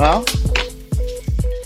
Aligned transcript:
Well, 0.00 0.24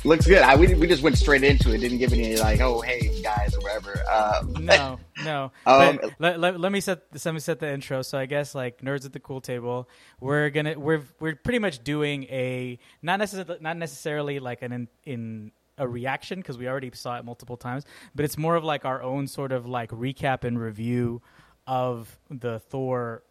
looks 0.04 0.26
good. 0.26 0.42
I 0.42 0.56
we, 0.56 0.74
we 0.74 0.88
just 0.88 1.04
went 1.04 1.16
straight 1.16 1.44
into 1.44 1.72
it. 1.72 1.78
Didn't 1.78 1.98
give 1.98 2.12
any 2.12 2.36
like, 2.36 2.60
oh 2.60 2.80
hey 2.80 3.22
guys 3.22 3.54
or 3.54 3.60
whatever. 3.60 3.94
Um, 4.10 4.54
no, 4.64 4.98
no. 5.24 5.52
Um, 5.64 6.00
let, 6.18 6.40
let, 6.40 6.58
let 6.58 6.72
me 6.72 6.80
set 6.80 7.02
let 7.24 7.32
me 7.32 7.38
set 7.38 7.60
the 7.60 7.72
intro. 7.72 8.02
So 8.02 8.18
I 8.18 8.26
guess 8.26 8.52
like 8.52 8.80
nerds 8.80 9.04
at 9.06 9.12
the 9.12 9.20
cool 9.20 9.40
table, 9.40 9.88
we're 10.18 10.50
gonna 10.50 10.76
we're 10.76 11.02
we're 11.20 11.36
pretty 11.36 11.60
much 11.60 11.84
doing 11.84 12.24
a 12.24 12.80
not 13.02 13.20
necessarily 13.20 13.58
not 13.60 13.76
necessarily 13.76 14.40
like 14.40 14.62
an 14.62 14.72
in, 14.72 14.88
in 15.04 15.52
a 15.78 15.86
reaction 15.86 16.40
because 16.40 16.58
we 16.58 16.66
already 16.66 16.90
saw 16.92 17.16
it 17.16 17.24
multiple 17.24 17.56
times, 17.56 17.84
but 18.16 18.24
it's 18.24 18.36
more 18.36 18.56
of 18.56 18.64
like 18.64 18.84
our 18.84 19.00
own 19.00 19.28
sort 19.28 19.52
of 19.52 19.64
like 19.64 19.90
recap 19.90 20.42
and 20.42 20.58
review 20.60 21.22
of 21.68 22.18
the 22.30 22.58
Thor. 22.58 23.22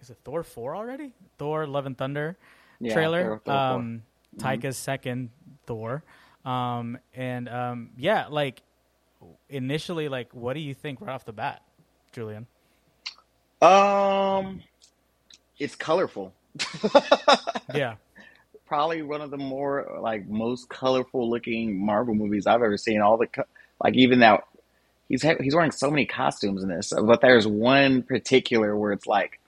Is 0.00 0.08
it 0.08 0.16
Thor 0.24 0.42
four 0.42 0.74
already? 0.74 1.12
Thor 1.36 1.66
Love 1.66 1.84
and 1.84 1.98
Thunder 1.98 2.38
Yeah, 2.80 2.94
trailer. 2.94 3.24
Thor- 3.24 3.42
Thor 3.44 3.54
um, 3.54 4.02
Taika's 4.38 4.76
second 4.78 5.30
Thor. 5.66 6.02
Um, 6.44 6.98
and 7.14 7.48
um, 7.48 7.90
yeah, 7.98 8.26
like 8.28 8.62
initially, 9.50 10.08
like, 10.08 10.32
what 10.34 10.54
do 10.54 10.60
you 10.60 10.74
think 10.74 11.00
right 11.00 11.10
off 11.10 11.24
the 11.24 11.32
bat, 11.32 11.62
Julian? 12.12 12.46
um, 13.62 14.62
it's 15.58 15.74
colorful. 15.76 16.32
Yeah, 17.72 17.96
Probably 18.66 19.02
one 19.02 19.20
of 19.22 19.30
the 19.30 19.38
more 19.38 19.98
like 20.00 20.28
most 20.28 20.68
colorful 20.68 21.28
looking 21.30 21.84
Marvel 21.84 22.14
movies 22.14 22.46
I've 22.46 22.62
ever 22.62 22.76
seen. 22.78 23.00
All 23.00 23.16
the 23.16 23.26
co- 23.26 23.44
like 23.82 23.94
even 23.94 24.20
that 24.20 24.44
he's 25.08 25.22
ha- 25.22 25.36
he's 25.40 25.54
wearing 25.54 25.70
so 25.72 25.90
many 25.90 26.06
costumes 26.06 26.62
in 26.62 26.68
this, 26.68 26.92
but 26.92 27.20
there's 27.22 27.46
one 27.46 28.02
particular 28.02 28.76
where 28.76 28.92
it's 28.92 29.06
like 29.06 29.40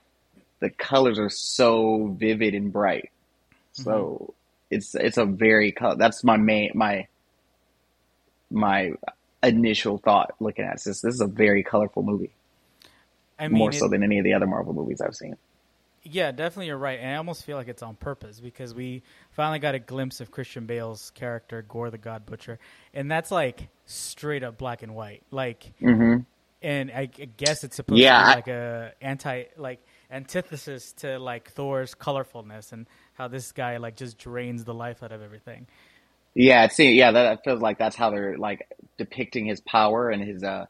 the 0.59 0.69
colors 0.71 1.19
are 1.19 1.29
so 1.29 2.15
vivid 2.19 2.55
and 2.55 2.73
bright. 2.73 3.11
So 3.73 4.33
it's 4.71 4.95
it's 4.95 5.17
a 5.17 5.25
very. 5.25 5.75
That's 5.97 6.23
my 6.23 6.37
main 6.37 6.71
my 6.75 7.07
my 8.51 8.91
initial 9.43 9.97
thought 9.97 10.35
looking 10.39 10.65
at 10.65 10.75
this. 10.83 11.01
This 11.01 11.13
is 11.15 11.21
a 11.21 11.27
very 11.27 11.63
colorful 11.63 12.03
movie, 12.03 12.35
I 13.39 13.47
mean, 13.49 13.71
more 13.71 13.73
so 13.73 13.87
it- 13.87 13.89
than 13.89 14.03
any 14.03 14.17
of 14.19 14.23
the 14.23 14.33
other 14.33 14.47
Marvel 14.47 14.73
movies 14.73 15.01
I've 15.01 15.15
seen. 15.15 15.37
yeah, 16.03 16.31
definitely, 16.31 16.67
you're 16.67 16.77
right. 16.77 16.99
And 16.99 17.11
I 17.11 17.15
almost 17.17 17.45
feel 17.45 17.57
like 17.57 17.67
it's 17.67 17.83
on 17.83 17.95
purpose 17.95 18.39
because 18.39 18.73
we 18.73 19.03
finally 19.31 19.59
got 19.59 19.75
a 19.75 19.79
glimpse 19.79 20.19
of 20.19 20.31
Christian 20.31 20.65
Bale's 20.65 21.11
character, 21.11 21.61
Gore 21.61 21.91
the 21.91 21.97
God 21.99 22.25
Butcher, 22.25 22.59
and 22.93 23.09
that's 23.11 23.29
like 23.31 23.69
straight 23.85 24.43
up 24.43 24.57
black 24.57 24.81
and 24.81 24.95
white. 24.95 25.23
Like, 25.29 25.73
hmm 25.79 26.25
and 26.61 26.91
I, 26.91 27.01
I 27.19 27.25
guess 27.37 27.63
it's 27.63 27.75
supposed 27.75 28.07
Yeah, 28.07 28.09
to 28.09 28.15
be 28.15 28.25
like 28.25 28.47
a 28.47 28.93
anti 29.01 29.45
like 29.57 29.79
antithesis 30.11 30.93
to 30.93 31.19
like 31.19 31.51
Thor's 31.51 31.95
colorfulness 31.95 32.71
and 32.71 32.87
how 33.21 33.27
this 33.27 33.51
guy 33.51 33.77
like 33.77 33.95
just 33.95 34.17
drains 34.17 34.63
the 34.63 34.73
life 34.73 35.03
out 35.03 35.11
of 35.11 35.21
everything. 35.21 35.67
Yeah, 36.33 36.63
it 36.63 36.71
seems, 36.71 36.95
yeah, 36.95 37.11
that 37.11 37.43
feels 37.43 37.61
like 37.61 37.77
that's 37.77 37.95
how 37.95 38.09
they're 38.09 38.35
like 38.37 38.67
depicting 38.97 39.45
his 39.45 39.59
power 39.61 40.09
and 40.09 40.23
his 40.23 40.43
uh 40.43 40.65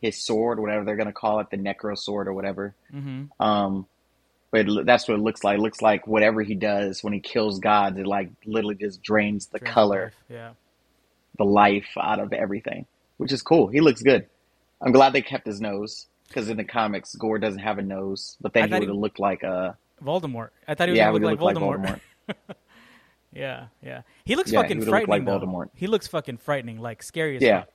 his 0.00 0.16
sword, 0.16 0.58
whatever 0.58 0.84
they're 0.86 0.96
gonna 0.96 1.12
call 1.12 1.40
it, 1.40 1.50
the 1.50 1.58
Necro 1.58 1.96
sword 1.98 2.26
or 2.26 2.32
whatever. 2.32 2.74
hmm 2.90 3.24
Um, 3.38 3.86
but 4.50 4.66
it, 4.66 4.86
that's 4.86 5.06
what 5.06 5.16
it 5.18 5.20
looks 5.20 5.44
like. 5.44 5.58
It 5.58 5.60
looks 5.60 5.82
like 5.82 6.06
whatever 6.06 6.42
he 6.42 6.54
does 6.54 7.04
when 7.04 7.12
he 7.12 7.20
kills 7.20 7.58
gods, 7.58 7.98
it 7.98 8.06
like 8.06 8.30
literally 8.46 8.76
just 8.76 9.02
drains 9.02 9.46
the 9.48 9.58
Drains 9.58 9.74
color, 9.74 10.04
life, 10.04 10.14
Yeah. 10.30 10.50
the 11.36 11.44
life 11.44 11.88
out 12.00 12.18
of 12.18 12.32
everything, 12.32 12.86
which 13.18 13.30
is 13.30 13.42
cool. 13.42 13.66
He 13.68 13.80
looks 13.80 14.00
good. 14.00 14.26
I'm 14.80 14.92
glad 14.92 15.12
they 15.12 15.20
kept 15.22 15.46
his 15.46 15.60
nose 15.60 16.06
because 16.28 16.48
in 16.48 16.56
the 16.56 16.64
comics, 16.64 17.14
Gore 17.14 17.38
doesn't 17.38 17.60
have 17.60 17.76
a 17.78 17.82
nose, 17.82 18.38
but 18.40 18.52
I 18.56 18.60
then 18.62 18.72
he 18.72 18.78
would 18.78 18.88
have 18.88 18.96
looked 18.96 19.18
like 19.18 19.42
a 19.42 19.76
Voldemort. 20.04 20.50
I 20.68 20.74
thought 20.74 20.88
he 20.88 20.92
was 20.92 20.98
yeah, 20.98 21.04
gonna 21.04 21.12
would 21.14 21.22
look, 21.22 21.40
look 21.40 21.54
like, 21.54 21.56
like 21.56 21.64
Voldemort. 21.64 22.00
Voldemort. 22.28 22.54
yeah, 23.32 23.66
yeah. 23.82 24.02
He 24.24 24.36
looks 24.36 24.50
Yeah, 24.50 24.58
he 24.60 24.62
fucking 24.64 24.80
look 24.80 24.88
frightening 24.88 25.24
like 25.24 25.40
though. 25.40 25.46
Voldemort. 25.46 25.68
He 25.74 25.86
looks 25.86 26.08
fucking 26.08 26.38
frightening, 26.38 26.80
like 26.80 27.02
scary 27.02 27.36
as 27.36 27.42
Yeah. 27.42 27.60
fuck. 27.60 27.68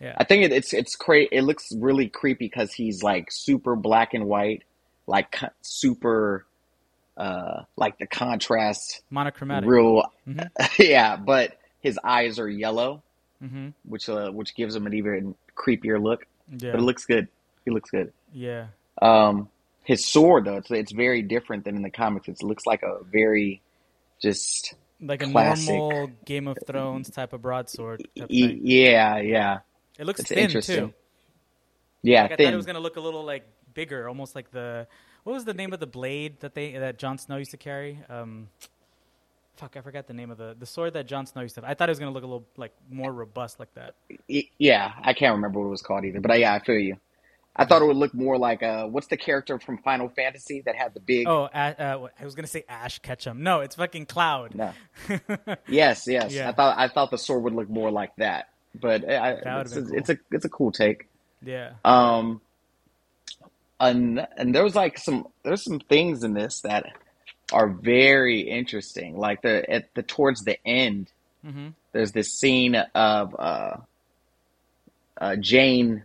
Yeah. 0.00 0.14
I 0.18 0.24
think 0.24 0.44
it, 0.44 0.52
it's 0.52 0.72
it's 0.74 0.94
cra- 0.94 1.26
It 1.32 1.42
looks 1.42 1.72
really 1.74 2.08
creepy 2.08 2.46
because 2.46 2.72
he's 2.72 3.02
like 3.02 3.28
super 3.30 3.76
black 3.76 4.12
and 4.14 4.26
white, 4.26 4.62
like 5.06 5.34
super, 5.62 6.44
uh, 7.16 7.62
like 7.76 7.98
the 7.98 8.06
contrast, 8.06 9.02
Monochromatic. 9.10 9.68
real, 9.68 10.02
Mhm. 10.28 10.48
yeah. 10.78 11.16
But 11.16 11.58
his 11.80 11.98
eyes 12.04 12.38
are 12.38 12.48
yellow, 12.48 13.02
hmm 13.40 13.68
which 13.84 14.08
uh, 14.08 14.30
which 14.30 14.54
gives 14.54 14.76
him 14.76 14.86
an 14.86 14.92
even 14.94 15.34
creepier 15.56 16.02
look. 16.02 16.26
Yeah. 16.50 16.72
But 16.72 16.80
it 16.80 16.84
looks 16.84 17.06
good. 17.06 17.28
He 17.64 17.70
looks 17.70 17.90
good. 17.90 18.12
yeah. 18.32 18.66
Um, 19.02 19.48
his 19.86 20.06
sword 20.06 20.46
though, 20.46 20.58
it's 20.58 20.70
it's 20.70 20.92
very 20.92 21.22
different 21.22 21.64
than 21.64 21.76
in 21.76 21.82
the 21.82 21.90
comics. 21.90 22.28
It 22.28 22.42
looks 22.42 22.66
like 22.66 22.82
a 22.82 23.00
very 23.04 23.62
just 24.22 24.74
Like 25.00 25.22
a 25.22 25.26
Classic. 25.26 25.84
normal 25.86 26.08
Game 26.24 26.48
of 26.48 26.58
Thrones 26.58 27.10
type 27.10 27.32
of 27.32 27.42
broadsword. 27.42 28.02
Type 28.18 28.30
e- 28.30 28.60
yeah, 28.62 29.18
yeah, 29.18 29.58
It 29.98 30.06
looks 30.06 30.20
it's 30.20 30.32
thin 30.32 30.50
interesting. 30.50 30.58
too. 30.58 30.94
yeah, 32.02 32.24
Like, 32.24 32.32
I 32.32 32.36
thought 32.36 32.52
it 32.52 32.56
was 32.56 32.66
gonna 32.66 32.80
look 32.80 32.96
a 32.96 33.00
little 33.00 33.24
like 33.24 33.46
bigger, 33.74 34.08
almost 34.08 34.34
like 34.34 34.50
the 34.52 34.86
what 35.24 35.32
was 35.34 35.44
the 35.44 35.54
name 35.54 35.72
of 35.72 35.80
the 35.80 35.86
blade 35.86 36.40
that 36.40 36.54
they 36.54 36.72
that 36.72 36.98
Jon 36.98 37.18
Snow 37.18 37.36
used 37.36 37.52
to 37.52 37.56
carry? 37.56 37.98
Um, 38.08 38.48
fuck, 39.56 39.76
I 39.76 39.80
forgot 39.82 40.06
the 40.06 40.14
name 40.14 40.30
of 40.30 40.38
the 40.38 40.56
the 40.58 40.66
sword 40.66 40.94
that 40.94 41.06
Jon 41.06 41.26
Snow 41.26 41.42
used 41.42 41.56
to. 41.56 41.62
Have. 41.62 41.70
I 41.70 41.74
thought 41.74 41.88
it 41.88 41.92
was 41.92 41.98
gonna 41.98 42.10
look 42.12 42.24
a 42.24 42.26
little 42.26 42.46
like 42.56 42.72
more 42.90 43.12
robust 43.12 43.60
like 43.60 43.74
that. 43.74 43.94
Yeah, 44.58 44.92
I 45.02 45.12
can't 45.14 45.34
remember 45.34 45.60
what 45.60 45.66
it 45.66 45.70
was 45.70 45.82
called 45.82 46.04
either, 46.04 46.20
but 46.20 46.30
uh, 46.32 46.34
yeah, 46.34 46.54
I 46.54 46.60
feel 46.60 46.78
you. 46.78 46.96
I 47.58 47.64
thought 47.64 47.80
it 47.80 47.86
would 47.86 47.96
look 47.96 48.12
more 48.12 48.36
like 48.36 48.62
uh, 48.62 48.84
what's 48.86 49.06
the 49.06 49.16
character 49.16 49.58
from 49.58 49.78
Final 49.78 50.08
Fantasy 50.10 50.60
that 50.66 50.76
had 50.76 50.92
the 50.92 51.00
big? 51.00 51.26
Oh, 51.26 51.44
uh, 51.44 51.74
uh, 51.78 52.08
I 52.20 52.24
was 52.24 52.34
gonna 52.34 52.46
say 52.46 52.64
Ash 52.68 52.98
Ketchum. 52.98 53.42
No, 53.42 53.60
it's 53.60 53.76
fucking 53.76 54.06
Cloud. 54.06 54.54
No. 54.54 54.72
Yes, 55.68 56.06
yes. 56.06 56.32
Yeah. 56.34 56.50
I 56.50 56.52
thought 56.52 56.78
I 56.78 56.88
thought 56.88 57.10
the 57.10 57.18
sword 57.18 57.44
would 57.44 57.54
look 57.54 57.70
more 57.70 57.90
like 57.90 58.14
that, 58.16 58.50
but 58.78 59.04
uh, 59.04 59.12
I, 59.12 59.34
That 59.42 59.60
it's, 59.66 59.76
a, 59.76 59.82
cool. 59.82 59.94
it's 59.98 60.10
a 60.10 60.18
it's 60.32 60.44
a 60.44 60.48
cool 60.50 60.70
take. 60.72 61.08
yeah. 61.42 61.72
Um, 61.84 62.40
and 63.80 64.26
and 64.36 64.54
there 64.54 64.62
was 64.64 64.74
like 64.74 64.98
some 64.98 65.26
there's 65.42 65.62
some 65.64 65.80
things 65.80 66.24
in 66.24 66.34
this 66.34 66.60
that 66.62 66.86
are 67.52 67.68
very 67.68 68.40
interesting. 68.40 69.16
Like 69.18 69.42
the 69.42 69.68
at 69.70 69.94
the 69.94 70.02
towards 70.02 70.42
the 70.44 70.58
end, 70.66 71.10
hmm 71.44 71.68
there's 71.92 72.12
this 72.12 72.32
scene 72.34 72.74
of 72.74 73.34
uh, 73.38 73.76
uh, 75.18 75.36
Jane 75.36 76.02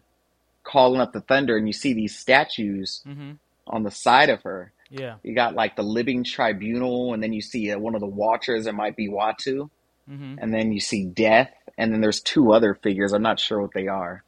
calling 0.64 1.02
up 1.02 1.14
the 1.14 1.22
thunder, 1.22 1.58
and 1.58 1.68
you 1.68 1.74
see 1.74 1.94
these 1.94 2.18
statues 2.18 3.02
hmm 3.06 3.34
on 3.68 3.84
the 3.84 3.92
side 3.92 4.30
of 4.30 4.42
her. 4.44 4.74
Yeah. 4.90 5.16
You 5.24 5.34
got 5.36 5.56
like 5.56 5.76
the 5.76 5.84
living 5.84 6.24
tribunal, 6.24 7.14
and 7.14 7.24
then 7.24 7.32
you 7.34 7.42
see 7.42 7.72
uh, 7.72 7.80
one 7.80 7.96
of 7.96 8.02
the 8.02 8.08
watchers. 8.08 8.68
It 8.68 8.74
might 8.76 8.96
be 8.96 9.08
Uatu, 9.10 9.70
hmm 10.08 10.36
and 10.40 10.54
then 10.54 10.72
you 10.72 10.80
see 10.80 11.06
death, 11.06 11.52
and 11.78 11.94
then 11.94 12.02
there's 12.02 12.22
two 12.22 12.52
other 12.54 12.74
figures. 12.76 13.14
I'm 13.14 13.22
not 13.22 13.40
sure 13.40 13.62
what 13.62 13.74
they 13.74 13.88
are. 13.88 14.24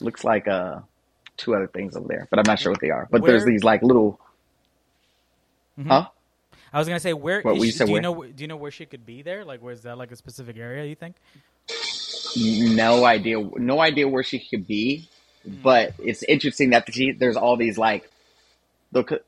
Looks 0.00 0.24
like 0.24 0.48
uh 0.48 0.80
two 1.36 1.54
other 1.54 1.68
things 1.68 1.96
over 1.96 2.08
there, 2.08 2.26
but 2.30 2.38
I'm 2.38 2.46
not 2.46 2.58
sure 2.58 2.72
what 2.72 2.80
they 2.80 2.90
are. 2.90 3.08
But 3.10 3.24
there's 3.24 3.44
these 3.44 3.64
like 3.64 3.82
little, 3.82 4.18
Mhm. 5.78 5.88
huh? 5.88 6.08
I 6.72 6.78
was 6.78 6.88
gonna 6.88 7.00
say 7.00 7.12
where 7.12 7.42
What, 7.42 7.56
is 7.56 7.74
she- 7.74 7.78
do 7.84 7.86
you 7.86 7.92
where? 7.94 8.02
know 8.02 8.24
do 8.24 8.42
you 8.44 8.48
know 8.48 8.56
where 8.56 8.70
she 8.70 8.86
could 8.86 9.06
be 9.06 9.22
there? 9.22 9.44
Like, 9.44 9.60
where's 9.62 9.82
that 9.82 9.98
like 9.98 10.12
a 10.12 10.16
specific 10.16 10.56
area? 10.56 10.84
You 10.84 10.94
think? 10.94 11.16
No 12.36 13.04
idea, 13.04 13.38
no 13.56 13.80
idea 13.80 14.08
where 14.08 14.22
she 14.22 14.38
could 14.38 14.66
be. 14.66 15.08
But 15.44 15.94
it's 15.98 16.22
interesting 16.22 16.70
that 16.70 16.92
she, 16.92 17.12
there's 17.12 17.36
all 17.36 17.56
these 17.56 17.78
like, 17.78 18.10
look, 18.92 19.12
uh, 19.12 19.18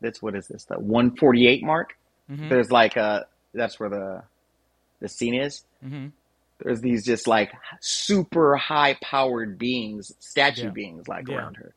that's 0.00 0.20
what 0.20 0.34
is 0.34 0.46
this? 0.48 0.64
The 0.64 0.78
148 0.78 1.62
mark. 1.64 1.96
hmm 2.28 2.48
There's 2.48 2.70
like 2.70 2.96
a 2.96 3.26
that's 3.54 3.78
where 3.80 3.88
the 3.88 4.22
the 5.00 5.08
scene 5.08 5.34
is. 5.34 5.64
hmm 5.82 6.08
There's 6.60 6.80
these 6.80 7.04
just 7.04 7.26
like 7.26 7.52
super 7.80 8.56
high 8.56 8.96
powered 9.02 9.58
beings, 9.58 10.12
statue 10.20 10.64
Yeah. 10.64 10.70
beings 10.70 11.08
like 11.08 11.28
Yeah. 11.28 11.36
around 11.36 11.56
her. 11.56 11.74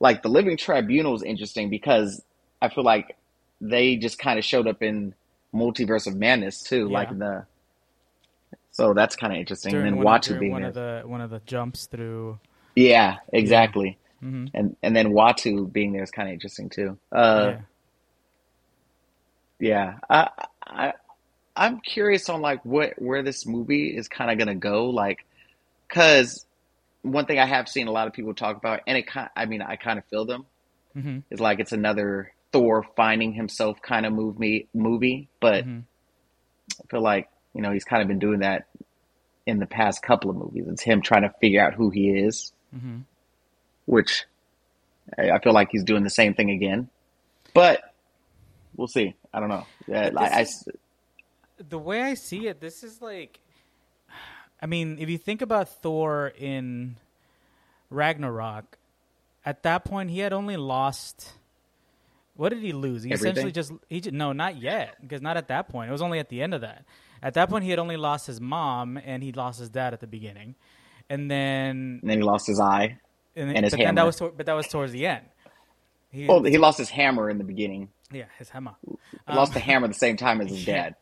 Like 0.00 0.22
the 0.22 0.28
Living 0.28 0.56
Tribunal 0.56 1.14
is 1.14 1.22
interesting 1.22 1.70
because 1.70 2.22
I 2.62 2.68
feel 2.68 2.84
like 2.84 3.16
they 3.60 3.96
just 3.96 4.18
kind 4.18 4.38
of 4.38 4.44
showed 4.44 4.66
up 4.66 4.82
in 4.82 5.14
Multiverse 5.54 6.06
of 6.06 6.14
Madness 6.16 6.62
too, 6.62 6.88
Yeah. 6.88 6.98
like 6.98 7.18
the. 7.18 7.46
So 8.72 8.94
that's 8.94 9.16
kind 9.16 9.32
of 9.32 9.38
interesting. 9.38 9.72
During 9.72 9.88
and 9.88 9.96
then 9.96 10.04
Uatu 10.06 10.38
being 10.38 10.52
one 10.52 10.62
there. 10.62 10.68
of 10.70 10.74
the 10.74 11.02
one 11.04 11.20
of 11.20 11.30
the 11.30 11.40
jumps 11.46 11.86
through. 11.86 12.38
Yeah, 12.80 13.16
exactly. 13.32 13.98
hmm 14.20 14.46
And 14.54 14.76
and 14.82 14.96
then 14.96 15.12
Uatu 15.12 15.70
being 15.70 15.92
there 15.92 16.02
is 16.02 16.10
kind 16.10 16.28
of 16.28 16.32
interesting 16.34 16.68
too. 16.70 16.98
Uh, 17.12 17.52
yeah. 17.52 17.60
Yeah, 19.62 19.98
I, 20.08 20.28
I, 20.66 20.92
I'm 21.54 21.80
curious 21.80 22.28
on 22.30 22.40
like 22.40 22.64
what 22.64 22.94
where 22.96 23.22
this 23.22 23.44
movie 23.46 23.94
is 23.94 24.08
kind 24.08 24.30
of 24.30 24.38
gonna 24.38 24.54
go, 24.54 24.86
like, 24.88 25.26
cause 25.90 26.46
one 27.02 27.26
thing 27.26 27.38
I 27.38 27.46
have 27.46 27.68
seen 27.68 27.86
a 27.86 27.92
lot 27.92 28.06
of 28.06 28.12
people 28.14 28.34
talk 28.34 28.56
about, 28.56 28.80
and 28.86 28.96
it 28.96 29.06
kind, 29.06 29.28
I 29.36 29.44
mean, 29.46 29.60
I 29.62 29.76
kind 29.76 29.98
of 29.98 30.04
feel 30.06 30.24
them, 30.24 30.46
hmm 30.94 31.18
is 31.30 31.40
like 31.40 31.60
it's 31.60 31.72
another 31.72 32.32
Thor 32.52 32.84
finding 32.96 33.34
himself 33.34 33.82
kind 33.82 34.06
of 34.06 34.12
movie 34.14 34.68
movie, 34.72 35.28
but 35.40 35.64
hmm 35.64 35.80
I 36.82 36.86
feel 36.90 37.02
like 37.02 37.28
you 37.54 37.60
know 37.60 37.72
he's 37.72 37.84
kind 37.84 38.00
of 38.00 38.08
been 38.08 38.18
doing 38.18 38.40
that 38.40 38.68
in 39.46 39.58
the 39.58 39.66
past 39.66 40.02
couple 40.02 40.30
of 40.30 40.36
movies. 40.36 40.64
It's 40.68 40.82
him 40.82 41.02
trying 41.02 41.22
to 41.22 41.34
figure 41.40 41.62
out 41.62 41.74
who 41.74 41.90
he 41.90 42.08
is, 42.08 42.52
hmm 42.72 42.98
which 43.86 44.24
I 45.18 45.30
I 45.32 45.38
feel 45.40 45.52
like 45.52 45.68
he's 45.72 45.84
doing 45.84 46.04
the 46.04 46.10
same 46.10 46.34
thing 46.34 46.50
again, 46.50 46.88
but 47.54 47.80
we'll 48.76 48.88
see. 48.88 49.14
I 49.32 49.40
don't 49.40 49.48
know. 49.48 49.66
Yeah, 49.88 50.10
But 50.10 50.22
I, 50.22 50.40
I 50.40 50.46
the 51.68 51.78
way 51.78 52.02
I 52.02 52.14
see 52.14 52.46
it, 52.46 52.60
this 52.60 52.82
is 52.82 53.02
like, 53.02 53.40
I 54.62 54.66
mean, 54.66 54.98
if 54.98 55.08
you 55.08 55.18
think 55.18 55.42
about 55.42 55.68
Thor 55.82 56.32
in 56.38 56.96
Ragnarok, 57.90 58.78
at 59.44 59.62
that 59.64 59.84
point 59.84 60.10
he 60.10 60.20
had 60.20 60.32
only 60.32 60.56
lost. 60.56 61.32
What 62.36 62.50
did 62.50 62.62
he 62.62 62.72
lose? 62.72 63.02
He 63.02 63.12
Everything? 63.12 63.32
essentially 63.32 63.52
just 63.52 63.72
he 63.88 64.00
ju- 64.00 64.12
no, 64.12 64.32
not 64.32 64.56
yet, 64.56 64.96
because 65.02 65.20
not 65.20 65.36
at 65.36 65.48
that 65.48 65.68
point. 65.68 65.90
It 65.90 65.92
was 65.92 66.00
only 66.02 66.18
at 66.18 66.28
the 66.30 66.40
end 66.40 66.54
of 66.54 66.62
that. 66.62 66.84
At 67.22 67.34
that 67.34 67.50
point, 67.50 67.64
he 67.64 67.70
had 67.70 67.78
only 67.78 67.98
lost 67.98 68.26
his 68.26 68.40
mom 68.40 68.96
and 69.04 69.22
he 69.22 69.32
lost 69.32 69.58
his 69.60 69.68
dad 69.68 69.92
at 69.92 70.00
the 70.00 70.06
beginning, 70.06 70.54
and 71.10 71.30
then 71.30 71.98
And 72.00 72.10
then 72.10 72.18
he 72.18 72.24
lost 72.24 72.46
his 72.46 72.58
eye. 72.58 72.98
and, 73.36 73.50
And 73.54 73.64
his 73.64 73.72
but 73.74 73.80
then 73.80 73.94
that 73.96 74.06
was 74.06 74.18
but 74.20 74.46
that 74.46 74.54
was 74.54 74.68
towards 74.68 74.92
the 74.92 75.06
end. 75.06 75.26
He, 76.10 76.26
Oh, 76.28 76.42
he 76.42 76.56
lost 76.58 76.78
his 76.78 76.88
hammer 76.90 77.28
in 77.28 77.36
the 77.38 77.44
beginning. 77.44 77.90
yeah, 78.10 78.24
his 78.38 78.48
hammer. 78.48 78.72
He 79.28 79.34
lost 79.34 79.52
the 79.52 79.60
um, 79.60 79.64
hammer 79.64 79.84
at 79.84 79.92
the 79.92 79.98
same 79.98 80.16
time 80.16 80.40
as 80.40 80.48
his 80.50 80.66
yeah. 80.66 80.74
dad. 80.84 80.94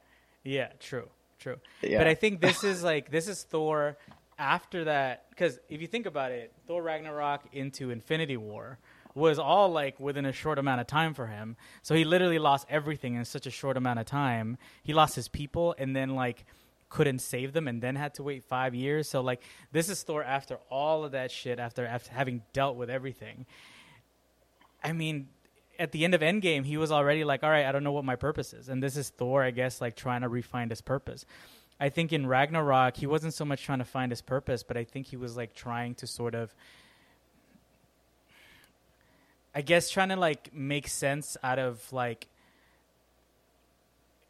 Yeah, 0.42 0.68
true, 0.80 1.08
true. 1.38 1.56
Yeah. 1.82 1.98
But 1.98 2.08
I 2.08 2.14
think 2.14 2.40
this 2.40 2.64
is 2.64 2.82
like 2.82 3.10
this 3.10 3.28
is 3.28 3.42
Thor 3.44 3.96
after 4.38 4.84
that 4.84 5.26
because 5.30 5.58
if 5.68 5.80
you 5.80 5.86
think 5.86 6.06
about 6.06 6.32
it, 6.32 6.52
Thor 6.66 6.82
Ragnarok 6.82 7.44
into 7.52 7.90
Infinity 7.90 8.36
War 8.36 8.78
was 9.14 9.38
all 9.38 9.70
like 9.70 9.98
within 9.98 10.24
a 10.26 10.32
short 10.32 10.58
amount 10.58 10.80
of 10.80 10.86
time 10.86 11.12
for 11.14 11.26
him. 11.26 11.56
So 11.82 11.94
he 11.94 12.04
literally 12.04 12.38
lost 12.38 12.66
everything 12.70 13.14
in 13.14 13.24
such 13.24 13.46
a 13.46 13.50
short 13.50 13.76
amount 13.76 13.98
of 13.98 14.06
time. 14.06 14.58
He 14.84 14.92
lost 14.92 15.16
his 15.16 15.26
people 15.28 15.74
and 15.78 15.96
then 15.96 16.10
like 16.14 16.44
couldn't 16.88 17.18
save 17.18 17.52
them 17.52 17.68
and 17.68 17.82
then 17.82 17.96
had 17.96 18.14
to 18.14 18.22
wait 18.22 18.44
5 18.44 18.74
years. 18.74 19.08
So 19.08 19.20
like 19.20 19.42
this 19.72 19.88
is 19.88 20.02
Thor 20.02 20.24
after 20.24 20.58
all 20.70 21.04
of 21.04 21.12
that 21.12 21.30
shit 21.30 21.58
after 21.58 21.86
after 21.86 22.12
having 22.12 22.42
dealt 22.52 22.76
with 22.76 22.90
everything. 22.90 23.46
I 24.82 24.92
mean, 24.92 25.28
at 25.78 25.92
the 25.92 26.04
end 26.04 26.14
of 26.14 26.20
Endgame, 26.20 26.64
he 26.64 26.76
was 26.76 26.90
already 26.90 27.24
like, 27.24 27.42
"All 27.44 27.50
right, 27.50 27.66
I 27.66 27.72
don't 27.72 27.84
know 27.84 27.92
what 27.92 28.04
my 28.04 28.16
purpose 28.16 28.52
is," 28.52 28.68
and 28.68 28.82
this 28.82 28.96
is 28.96 29.10
Thor, 29.10 29.42
I 29.42 29.50
guess, 29.50 29.80
like 29.80 29.96
trying 29.96 30.22
to 30.22 30.28
refine 30.28 30.70
his 30.70 30.80
purpose. 30.80 31.24
I 31.80 31.88
think 31.88 32.12
in 32.12 32.26
Ragnarok, 32.26 32.96
he 32.96 33.06
wasn't 33.06 33.34
so 33.34 33.44
much 33.44 33.62
trying 33.62 33.78
to 33.78 33.84
find 33.84 34.10
his 34.10 34.22
purpose, 34.22 34.64
but 34.64 34.76
I 34.76 34.84
think 34.84 35.06
he 35.06 35.16
was 35.16 35.36
like 35.36 35.54
trying 35.54 35.94
to 35.96 36.08
sort 36.08 36.34
of, 36.34 36.52
I 39.54 39.62
guess, 39.62 39.88
trying 39.88 40.08
to 40.08 40.16
like 40.16 40.52
make 40.52 40.88
sense 40.88 41.36
out 41.42 41.60
of 41.60 41.92
like 41.92 42.26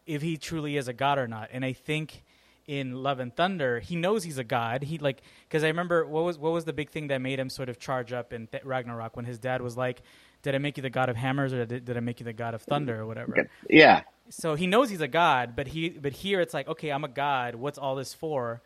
if 0.07 0.21
he 0.21 0.37
truly 0.37 0.77
is 0.77 0.89
a 0.89 0.93
god 0.93 1.19
or 1.19 1.27
not. 1.29 1.49
And 1.53 1.65
I 1.65 1.73
think 1.73 2.23
in 2.69 3.03
Love 3.03 3.19
and 3.19 3.35
Thunder, 3.35 3.81
he 3.81 3.97
knows 3.97 4.23
he's 4.23 4.39
a 4.39 4.45
god. 4.45 4.85
He 4.85 4.99
like 4.99 5.23
because 5.49 5.65
I 5.65 5.69
remember 5.69 6.07
what 6.07 6.23
was 6.23 6.39
what 6.39 6.53
was 6.53 6.65
the 6.65 6.73
big 6.73 6.91
thing 6.91 7.09
that 7.09 7.19
made 7.21 7.41
him 7.41 7.49
sort 7.49 7.69
of 7.69 7.81
charge 7.81 8.13
up 8.13 8.33
in 8.33 8.47
Th- 8.47 8.63
Ragnarok 8.63 9.17
when 9.17 9.25
his 9.25 9.39
dad 9.39 9.63
was 9.63 9.77
like, 9.77 10.03
"Did 10.43 10.55
I 10.55 10.59
make 10.59 10.77
you 10.77 10.83
the 10.83 10.91
god 10.91 11.09
of 11.09 11.17
hammers 11.17 11.53
or 11.53 11.65
did, 11.65 11.87
did 11.87 11.97
I 11.97 12.01
make 12.01 12.21
you 12.21 12.25
the 12.25 12.33
god 12.35 12.55
of 12.55 12.63
thunder 12.63 13.01
or 13.01 13.07
whatever?" 13.07 13.49
Yeah. 13.69 14.03
So 14.29 14.55
he 14.55 14.67
knows 14.67 14.91
he's 14.91 15.01
a 15.01 15.09
god, 15.09 15.57
but 15.57 15.67
he 15.67 15.89
but 15.89 16.13
here 16.13 16.41
it's 16.41 16.53
like, 16.53 16.69
okay, 16.69 16.91
I'm 16.91 17.05
a 17.05 17.09
god. 17.09 17.55
What's 17.55 17.79
all 17.79 17.97
this 17.97 18.13
for? 18.13 18.61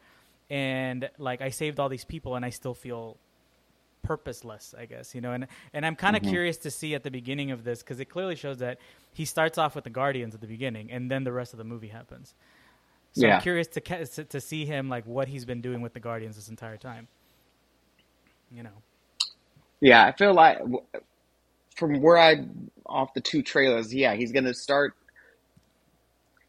And 0.50 1.08
like 1.16 1.40
I 1.40 1.50
saved 1.50 1.78
all 1.78 1.88
these 1.88 2.04
people, 2.04 2.34
and 2.34 2.44
I 2.44 2.50
still 2.50 2.74
feel 2.74 3.16
purposeless, 4.02 4.74
I 4.76 4.86
guess, 4.86 5.14
you 5.14 5.20
know. 5.20 5.32
And 5.32 5.46
and 5.72 5.86
I'm 5.86 5.94
kind 5.94 6.16
of 6.16 6.22
mm-hmm. 6.22 6.32
curious 6.32 6.56
to 6.58 6.72
see 6.72 6.96
at 6.96 7.04
the 7.04 7.10
beginning 7.12 7.52
of 7.52 7.62
this 7.62 7.84
because 7.84 8.00
it 8.00 8.06
clearly 8.06 8.34
shows 8.34 8.58
that 8.58 8.78
he 9.12 9.24
starts 9.24 9.58
off 9.58 9.76
with 9.76 9.84
the 9.84 9.90
Guardians 9.90 10.34
at 10.34 10.40
the 10.40 10.48
beginning, 10.48 10.90
and 10.90 11.08
then 11.08 11.22
the 11.22 11.32
rest 11.32 11.54
of 11.54 11.58
the 11.58 11.64
movie 11.64 11.88
happens. 11.88 12.34
So 13.14 13.26
Yeah. 13.26 13.36
I'm 13.36 13.42
curious 13.42 13.66
to 13.68 13.80
to 14.24 14.40
see 14.40 14.64
him 14.64 14.88
like 14.88 15.04
what 15.06 15.28
he's 15.28 15.44
been 15.44 15.60
doing 15.60 15.82
with 15.82 15.92
the 15.92 16.00
Guardians 16.00 16.36
this 16.36 16.48
entire 16.48 16.76
time. 16.76 17.08
You 18.50 18.62
know. 18.64 18.70
Yeah, 19.80 20.04
I 20.06 20.12
feel 20.12 20.32
like 20.34 20.58
from 21.76 22.00
where 22.00 22.16
I 22.18 22.46
off 22.86 23.14
the 23.14 23.20
two 23.20 23.42
trailers, 23.42 23.92
yeah, 23.94 24.14
he's 24.14 24.32
gonna 24.32 24.54
start. 24.54 24.94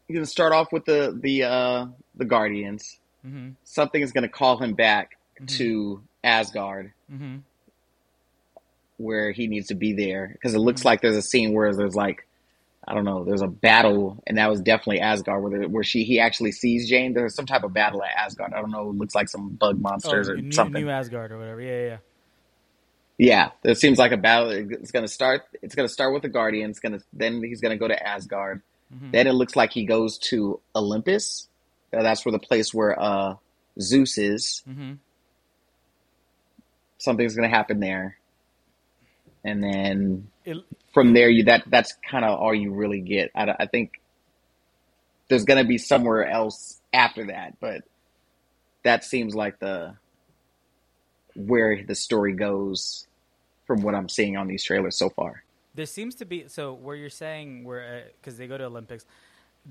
He's 0.06 0.14
gonna 0.14 0.26
start 0.26 0.52
off 0.52 0.72
with 0.72 0.84
the 0.84 1.18
the 1.20 1.44
uh, 1.44 1.86
the 2.14 2.24
Guardians. 2.24 2.98
Mm-hmm. 3.26 3.50
Something 3.64 4.02
is 4.02 4.12
gonna 4.12 4.28
call 4.28 4.58
him 4.58 4.74
back 4.74 5.16
to 5.46 6.02
Asgard, 6.22 6.92
Mm-hmm. 7.12 7.36
where 8.98 9.32
he 9.32 9.46
needs 9.48 9.68
to 9.68 9.74
be 9.74 9.92
there, 9.92 10.28
because 10.32 10.54
it 10.54 10.58
looks 10.60 10.84
like 10.84 11.00
there's 11.00 11.16
a 11.16 11.22
scene 11.22 11.52
where 11.52 11.74
there's 11.74 11.96
like, 11.96 12.26
I 12.86 12.94
don't 12.94 13.04
know, 13.04 13.24
there's 13.24 13.40
a 13.42 13.46
battle, 13.48 14.22
and 14.26 14.36
that 14.38 14.50
was 14.50 14.60
definitely 14.60 15.00
Asgard, 15.00 15.42
where 15.42 15.58
there, 15.58 15.68
where 15.68 15.82
she 15.84 16.04
he 16.04 16.20
actually 16.20 16.52
sees 16.52 16.88
Jane. 16.88 17.14
There's 17.14 17.34
some 17.34 17.46
type 17.46 17.62
of 17.64 17.72
battle 17.72 18.02
at 18.02 18.10
Asgard. 18.16 18.52
I 18.52 18.60
don't 18.60 18.70
know. 18.70 18.90
It 18.90 18.96
looks 18.96 19.14
like 19.14 19.28
some 19.28 19.50
bug 19.50 19.80
monsters 19.80 20.28
or 20.28 20.34
Oh, 20.34 20.40
New, 20.40 20.52
something. 20.52 20.84
New 20.84 20.90
Asgard 20.90 21.32
or 21.32 21.38
whatever. 21.38 21.60
Yeah, 21.62 21.82
yeah. 21.82 21.96
yeah. 23.16 23.50
There 23.62 23.74
seems 23.74 23.98
like 23.98 24.12
a 24.12 24.16
battle. 24.18 24.50
It's 24.50 24.90
gonna 24.90 25.08
start. 25.08 25.42
It's 25.62 25.74
gonna 25.74 25.88
start 25.88 26.12
with 26.12 26.22
the 26.22 26.28
Guardians. 26.28 26.78
Gonna 26.80 27.00
then 27.12 27.42
he's 27.42 27.60
gonna 27.62 27.78
go 27.78 27.88
to 27.88 28.06
Asgard. 28.06 28.60
Mm-hmm. 28.94 29.12
Then 29.12 29.26
it 29.28 29.32
looks 29.32 29.56
like 29.56 29.72
he 29.72 29.84
goes 29.86 30.18
to 30.18 30.60
Olympus. 30.76 31.48
Uh, 31.92 32.02
that's 32.02 32.24
where 32.26 32.32
the 32.32 32.38
place 32.38 32.74
where 32.74 33.00
uh, 33.00 33.36
Zeus 33.80 34.18
is. 34.18 34.62
Mm-hmm. 34.68 34.94
Something's 36.98 37.34
gonna 37.34 37.48
happen 37.48 37.80
there, 37.80 38.16
and 39.44 39.62
then 39.62 40.28
It, 40.44 40.56
from 40.94 41.12
there, 41.12 41.28
you 41.28 41.44
that 41.44 41.64
that's 41.66 41.94
kind 42.08 42.24
of 42.24 42.38
all 42.38 42.54
you 42.54 42.72
really 42.72 43.00
get. 43.00 43.30
I, 43.34 43.54
I 43.60 43.66
think 43.66 44.00
there's 45.28 45.44
gonna 45.44 45.64
be 45.64 45.76
somewhere 45.76 46.26
else 46.26 46.80
after 46.92 47.26
that, 47.26 47.60
but 47.60 47.82
that 48.84 49.04
seems 49.04 49.34
like 49.34 49.58
the 49.58 49.96
where 51.34 51.82
the 51.82 51.94
story 51.94 52.32
goes 52.32 53.06
from 53.66 53.82
what 53.82 53.94
I'm 53.94 54.08
seeing 54.08 54.36
on 54.36 54.46
these 54.46 54.62
trailers 54.62 54.96
so 54.96 55.10
far. 55.10 55.42
There 55.74 55.86
seems 55.86 56.14
to 56.16 56.24
be 56.24 56.46
so 56.46 56.72
where 56.72 56.94
you're 56.94 57.10
saying 57.10 57.64
where 57.64 58.04
because 58.20 58.34
uh, 58.34 58.38
they 58.38 58.46
go 58.46 58.56
to 58.56 58.64
Olympics, 58.64 59.04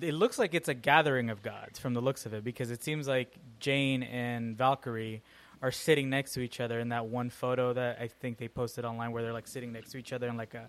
it 0.02 0.14
looks 0.14 0.38
like 0.38 0.54
it's 0.54 0.68
a 0.68 0.74
gathering 0.74 1.30
of 1.30 1.42
gods 1.42 1.80
from 1.80 1.94
the 1.94 2.02
looks 2.02 2.26
of 2.26 2.34
it 2.34 2.44
because 2.44 2.72
it 2.72 2.84
seems 2.84 3.08
like 3.08 3.34
Jane 3.60 4.04
and 4.04 4.58
Valkyrie 4.58 5.22
are 5.62 5.72
sitting 5.72 6.10
next 6.10 6.34
to 6.34 6.42
each 6.42 6.60
other 6.60 6.80
in 6.80 6.90
that 6.90 7.06
one 7.06 7.30
photo 7.30 7.72
that 7.72 8.00
I 8.02 8.08
think 8.08 8.38
they 8.38 8.50
posted 8.50 8.84
online 8.84 9.14
where 9.14 9.24
they're 9.24 9.32
like 9.32 9.48
sitting 9.48 9.72
next 9.72 9.92
to 9.92 9.98
each 9.98 10.12
other 10.12 10.28
in 10.28 10.36
like 10.36 10.56
a 10.56 10.68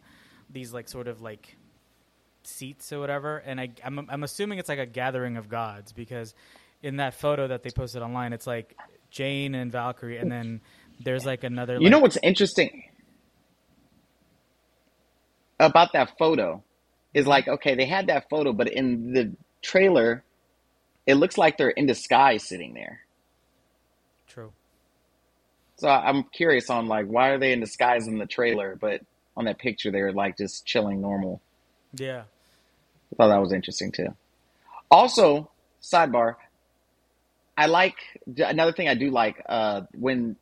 these 0.54 0.72
like 0.72 0.88
sort 0.88 1.08
of 1.08 1.20
like 1.20 1.56
seats 2.44 2.92
or 2.92 3.00
whatever 3.00 3.38
and 3.38 3.60
I 3.60 3.70
I'm 3.84 4.06
I'm 4.08 4.22
assuming 4.22 4.58
it's 4.58 4.68
like 4.68 4.78
a 4.78 4.86
gathering 4.86 5.36
of 5.36 5.48
gods 5.48 5.92
because 5.92 6.34
in 6.82 6.96
that 6.96 7.14
photo 7.14 7.48
that 7.48 7.62
they 7.62 7.70
posted 7.70 8.02
online 8.02 8.32
it's 8.32 8.46
like 8.46 8.76
Jane 9.10 9.54
and 9.54 9.70
Valkyrie 9.70 10.18
and 10.18 10.30
then 10.30 10.60
there's 11.00 11.26
like 11.26 11.44
another 11.44 11.78
You 11.80 11.90
know 11.90 11.98
what's 11.98 12.18
interesting 12.22 12.84
about 15.58 15.92
that 15.92 16.18
photo 16.18 16.62
is 17.12 17.26
like 17.26 17.48
okay, 17.48 17.74
they 17.74 17.86
had 17.86 18.08
that 18.08 18.28
photo, 18.28 18.52
but 18.52 18.68
in 18.68 19.12
the 19.12 19.32
trailer, 19.62 20.24
it 21.06 21.14
looks 21.14 21.38
like 21.38 21.56
they're 21.56 21.70
in 21.70 21.86
disguise 21.86 22.46
sitting 22.48 22.74
there. 22.74 23.00
true 24.28 24.52
So 25.76 25.88
I'm 25.88 26.24
curious 26.24 26.70
on 26.70 26.86
like 26.86 27.06
why 27.06 27.30
are 27.30 27.38
they 27.38 27.52
in 27.52 27.60
disguise 27.60 28.06
in 28.06 28.18
the 28.18 28.26
trailer, 28.26 28.76
but 28.78 29.00
on 29.36 29.44
that 29.46 29.58
picture 29.58 29.90
they're 29.90 30.12
like 30.12 30.36
just 30.36 30.64
chilling 30.66 31.00
normal. 31.00 31.40
yeah 31.94 32.22
I 33.12 33.16
thought 33.16 33.28
that 33.28 33.40
was 33.40 33.52
interesting 33.52 33.92
too. 33.92 34.08
Also, 34.90 35.50
sidebar, 35.82 36.34
I 37.56 37.66
like 37.66 37.94
another 38.38 38.72
thing 38.72 38.88
I 38.88 38.94
do 38.94 39.10
like 39.10 39.40
uh, 39.48 39.82
when 39.96 40.36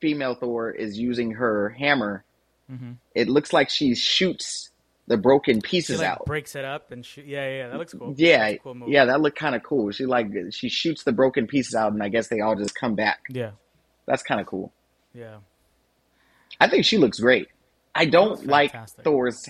female 0.00 0.34
Thor 0.34 0.70
is 0.70 0.98
using 0.98 1.32
her 1.32 1.70
hammer. 1.70 2.24
mm-hmm. 2.70 2.92
It 3.14 3.28
looks 3.28 3.52
like 3.52 3.68
she 3.68 3.94
shoots 3.94 4.70
the 5.08 5.16
broken 5.16 5.56
She 5.56 5.60
pieces 5.62 5.98
like 5.98 6.08
out. 6.08 6.24
breaks 6.26 6.54
it 6.56 6.64
up 6.64 6.90
and 6.92 7.04
shoot. 7.04 7.26
Yeah, 7.26 7.48
yeah, 7.48 7.68
that 7.68 7.78
looks 7.78 7.92
cool. 7.94 8.14
Yeah, 8.16 8.54
cool 8.56 8.76
yeah, 8.86 9.06
that 9.06 9.20
looked 9.20 9.38
kind 9.38 9.54
of 9.54 9.62
cool. 9.62 9.90
She 9.90 10.06
like 10.06 10.28
she 10.50 10.68
shoots 10.68 11.02
the 11.04 11.12
broken 11.12 11.46
pieces 11.46 11.74
out, 11.74 11.92
and 11.92 12.02
I 12.02 12.08
guess 12.08 12.28
they 12.28 12.40
all 12.40 12.56
just 12.56 12.74
come 12.74 12.94
back. 12.94 13.20
yeah, 13.28 13.50
That's 14.06 14.22
kind 14.22 14.40
of 14.40 14.46
cool. 14.46 14.72
yeah. 15.12 15.36
I 16.60 16.68
think 16.68 16.84
she 16.84 16.96
looks 16.98 17.20
great. 17.20 17.48
I 17.94 18.04
don't 18.06 18.46
like. 18.46 18.74
Thor's 19.02 19.48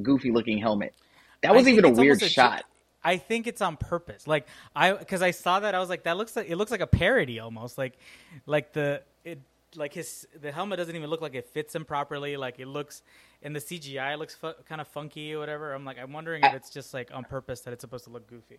goofy 0.00 0.30
looking 0.30 0.58
helmet. 0.58 0.94
That 1.42 1.54
was 1.54 1.68
even 1.68 1.84
a 1.84 1.90
weird 1.90 2.22
a 2.22 2.28
shot. 2.28 2.60
jo- 2.60 2.64
I 3.02 3.16
think 3.16 3.46
it's 3.46 3.62
on 3.62 3.76
purpose. 3.76 4.26
Like 4.26 4.46
I, 4.76 4.92
because 4.92 5.22
I 5.22 5.30
saw 5.30 5.60
that, 5.60 5.74
I 5.74 5.78
was 5.78 5.88
like, 5.88 6.02
that 6.04 6.16
looks 6.16 6.36
like 6.36 6.50
it 6.50 6.56
looks 6.56 6.70
like 6.70 6.80
a 6.80 6.86
parody 6.86 7.40
almost. 7.40 7.78
Like, 7.78 7.98
like 8.46 8.72
the 8.72 9.02
it, 9.24 9.40
like 9.76 9.94
his 9.94 10.26
the 10.40 10.52
helmet 10.52 10.78
doesn't 10.78 10.94
even 10.94 11.08
look 11.08 11.20
like 11.22 11.34
it 11.34 11.48
fits 11.48 11.74
him 11.74 11.84
properly. 11.84 12.36
Like 12.36 12.58
it 12.58 12.66
looks, 12.66 13.02
in 13.42 13.52
the 13.54 13.60
CGI, 13.60 14.18
looks 14.18 14.34
fu- 14.34 14.52
kind 14.68 14.80
of 14.80 14.88
funky 14.88 15.32
or 15.34 15.38
whatever. 15.38 15.72
I'm 15.72 15.84
like, 15.84 15.98
I'm 15.98 16.12
wondering 16.12 16.44
if 16.44 16.52
I- 16.52 16.56
it's 16.56 16.70
just 16.70 16.92
like 16.92 17.10
on 17.14 17.24
purpose 17.24 17.60
that 17.62 17.72
it's 17.72 17.80
supposed 17.80 18.04
to 18.04 18.10
look 18.10 18.26
goofy. 18.28 18.58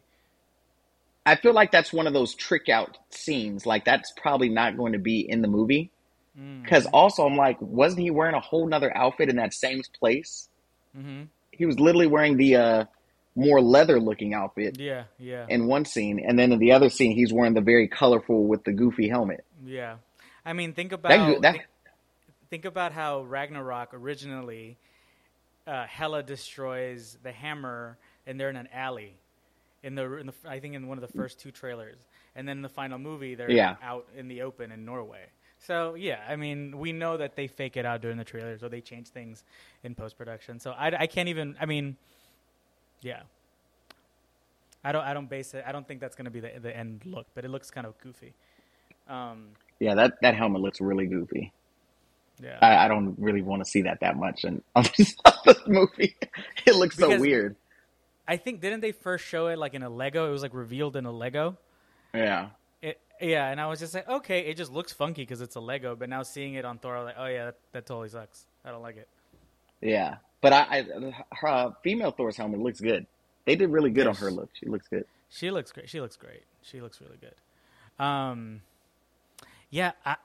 I 1.24 1.36
feel 1.36 1.54
like 1.54 1.72
that's 1.72 1.94
one 1.94 2.08
of 2.08 2.14
those 2.14 2.34
trick 2.34 2.68
out 2.68 2.98
scenes. 3.12 3.68
Like 3.68 3.86
that's 3.86 4.12
probably 4.18 4.50
not 4.50 4.76
going 4.76 4.94
to 4.94 5.00
be 5.00 5.20
in 5.20 5.42
the 5.44 5.48
movie. 5.48 5.92
Mm. 6.40 6.64
Because 6.64 6.86
also, 6.88 7.26
I'm 7.26 7.36
like, 7.36 7.58
wasn't 7.62 8.02
he 8.02 8.12
wearing 8.12 8.36
a 8.36 8.40
whole 8.40 8.68
nother 8.68 8.96
outfit 8.96 9.30
in 9.30 9.36
that 9.38 9.54
same 9.54 9.82
place? 10.00 10.48
Mm-hmm. 10.98 11.24
He 11.52 11.66
was 11.66 11.80
literally 11.80 12.08
wearing 12.08 12.38
the 12.38 12.56
uh, 12.56 12.86
more 13.36 13.62
leather 13.62 14.00
looking 14.00 14.34
outfit 14.34 14.80
Yeah, 14.80 15.04
yeah, 15.20 15.46
in 15.50 15.68
one 15.68 15.86
scene, 15.86 16.24
and 16.26 16.38
then 16.40 16.52
in 16.52 16.60
the 16.60 16.72
other 16.72 16.90
scene, 16.90 17.16
he's 17.16 17.32
wearing 17.34 17.54
the 17.54 17.62
very 17.62 17.88
colorful 17.88 18.46
with 18.46 18.64
the 18.64 18.72
goofy 18.74 19.08
helmet. 19.10 19.44
yeah. 19.66 19.98
I 20.44 20.54
mean, 20.54 20.74
think 20.74 20.92
about 20.92 21.10
That, 21.10 21.42
that 21.44 21.52
think, 21.52 21.66
think 22.50 22.66
about 22.66 22.94
how 22.94 23.22
Ragnarok 23.22 23.94
originally, 23.94 24.78
uh, 25.68 25.86
Hela 25.86 26.24
destroys 26.24 27.18
the 27.22 27.32
hammer, 27.32 27.98
and 28.26 28.40
they're 28.40 28.50
in 28.50 28.56
an 28.56 28.70
alley, 28.74 29.14
in 29.84 29.94
the, 29.96 30.18
in 30.18 30.26
the 30.28 30.34
I 30.48 30.60
think 30.60 30.74
in 30.76 30.88
one 30.88 30.98
of 30.98 31.02
the 31.08 31.16
first 31.16 31.40
two 31.40 31.52
trailers, 31.52 31.98
and 32.36 32.48
then 32.48 32.58
in 32.58 32.62
the 32.64 32.70
final 32.70 32.98
movie 32.98 33.36
they're 33.36 33.52
Yeah. 33.52 33.76
out 33.84 34.08
in 34.18 34.28
the 34.30 34.42
open 34.42 34.72
in 34.72 34.84
Norway. 34.84 35.26
So 35.62 35.94
yeah, 35.96 36.20
I 36.28 36.36
mean 36.36 36.78
we 36.80 36.92
know 36.92 37.18
that 37.18 37.36
they 37.36 37.48
fake 37.48 37.78
it 37.78 37.86
out 37.86 38.02
during 38.02 38.18
the 38.18 38.24
trailers 38.24 38.64
or 38.64 38.70
they 38.70 38.82
change 38.82 39.10
things 39.10 39.44
in 39.84 39.94
post 39.96 40.18
production. 40.18 40.60
So 40.60 40.72
I, 40.72 41.04
I 41.04 41.08
can't 41.08 41.30
even. 41.30 41.56
I 41.62 41.66
mean, 41.66 41.98
yeah. 43.02 43.22
I 44.84 44.92
don't. 44.92 45.04
I 45.04 45.14
don't 45.14 45.30
base 45.30 45.54
it. 45.54 45.64
I 45.68 45.72
don't 45.72 45.88
think 45.88 46.02
that's 46.02 46.16
going 46.16 46.26
to 46.26 46.32
be 46.32 46.40
the 46.40 46.52
the 46.60 46.76
end 46.76 47.02
look, 47.06 47.28
but 47.36 47.46
it 47.46 47.50
looks 47.50 47.70
kind 47.70 47.86
of 47.86 47.98
goofy. 48.00 48.34
Um, 49.08 49.50
Yeah, 49.80 49.94
that 49.96 50.14
that 50.22 50.36
helmet 50.36 50.62
looks 50.62 50.82
really 50.82 51.06
goofy. 51.06 51.52
yeah. 52.42 52.58
I, 52.62 52.86
I 52.86 52.88
don't 52.88 53.16
really 53.20 53.44
want 53.44 53.64
to 53.64 53.70
see 53.70 53.84
that 53.84 54.00
that 54.00 54.16
much 54.16 54.44
in 54.44 54.64
on 54.76 54.86
this, 54.98 55.16
movie. 55.68 56.16
It 56.66 56.76
looks 56.76 56.98
so 56.98 57.20
weird. 57.20 57.56
I 58.28 58.38
think 58.38 58.62
didn't 58.62 58.82
they 58.82 58.92
first 58.92 59.26
show 59.26 59.48
it 59.48 59.60
like 59.60 59.76
in 59.76 59.84
a 59.84 59.90
Lego? 59.90 60.28
It 60.28 60.32
was 60.32 60.42
like 60.42 60.54
revealed 60.54 60.96
in 60.96 61.06
a 61.06 61.12
Lego. 61.12 61.58
Yeah. 62.14 62.50
Yeah, 63.22 63.50
and 63.50 63.62
I 63.62 63.68
was 63.68 63.80
just 63.80 63.94
like, 63.94 64.10
okay, 64.10 64.42
it 64.42 64.58
just 64.58 64.72
looks 64.72 64.92
funky 64.92 65.22
because 65.22 65.42
it's 65.42 65.56
a 65.56 65.60
Lego. 65.60 65.96
But 65.96 66.10
now 66.10 66.24
seeing 66.24 66.56
it 66.56 66.66
on 66.66 66.80
Thor, 66.80 66.98
I'm 66.98 67.06
like, 67.06 67.16
oh 67.18 67.28
yeah, 67.28 67.46
that, 67.46 67.58
that 67.72 67.86
totally 67.86 68.10
sucks. 68.10 68.46
I 68.66 68.72
don't 68.72 68.82
like 68.82 68.98
it. 68.98 69.08
Yeah, 69.82 70.18
but 70.42 70.54
I, 70.54 70.62
I 70.62 71.14
her 71.32 71.48
uh, 71.48 71.72
female 71.84 72.12
Thor's 72.12 72.36
helmet 72.36 72.60
looks 72.60 72.80
good. 72.80 73.06
They 73.46 73.56
did 73.56 73.70
really 73.70 73.92
good 73.92 74.08
on 74.08 74.16
her 74.16 74.32
look. 74.32 74.50
She 74.54 74.66
looks 74.66 74.88
good. 74.88 75.06
She 75.30 75.52
looks 75.52 75.72
great. 75.72 75.90
She 75.90 76.02
looks 76.02 76.16
great. 76.16 76.44
She 76.64 76.82
looks 76.82 77.00
really 77.00 77.18
good. 77.18 78.04
Um, 78.04 78.62
yeah, 79.70 79.92
I, 80.06 80.16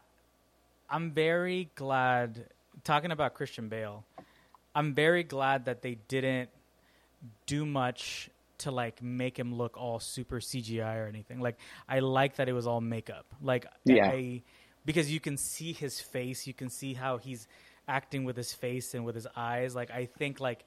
I'm 0.88 1.12
very 1.12 1.71
glad. 1.75 2.47
Talking 2.85 3.11
about 3.11 3.35
Christian 3.35 3.69
Bale, 3.69 4.05
I'm 4.75 4.95
very 4.95 5.25
glad 5.25 5.65
that 5.65 5.83
they 5.83 5.97
didn't 6.09 6.50
do 7.47 7.67
much 7.67 8.31
to 8.59 8.71
like 8.71 9.03
make 9.03 9.39
him 9.39 9.55
look 9.55 9.77
all 9.77 10.01
super 10.01 10.41
CGI 10.41 10.97
or 10.97 11.07
anything. 11.07 11.41
Like 11.41 11.57
I 11.89 12.01
like 12.01 12.37
that 12.37 12.49
it 12.49 12.53
was 12.53 12.67
all 12.67 12.81
makeup. 12.81 13.27
Like 13.41 13.67
Yeah. 13.85 14.09
I, 14.09 14.43
because 14.85 15.11
you 15.11 15.21
can 15.21 15.37
see 15.37 15.73
his 15.73 16.01
face, 16.01 16.47
you 16.47 16.55
can 16.55 16.71
see 16.71 16.95
how 16.95 17.19
he's 17.19 17.47
acting 17.89 18.25
with 18.25 18.37
his 18.37 18.53
face 18.53 18.95
and 18.95 19.05
with 19.05 19.15
his 19.15 19.27
eyes. 19.37 19.75
Like 19.75 19.91
I 19.91 20.07
think 20.07 20.41
like 20.41 20.65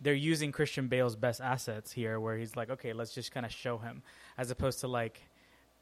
they're 0.00 0.14
using 0.14 0.50
Christian 0.52 0.88
Bale's 0.88 1.16
best 1.16 1.40
assets 1.40 1.92
here, 1.92 2.18
where 2.18 2.36
he's 2.36 2.56
like, 2.56 2.70
okay, 2.70 2.92
let's 2.92 3.14
just 3.14 3.32
kind 3.32 3.44
of 3.44 3.52
show 3.52 3.78
him, 3.78 4.02
as 4.38 4.50
opposed 4.50 4.80
to 4.80 4.88
like 4.88 5.20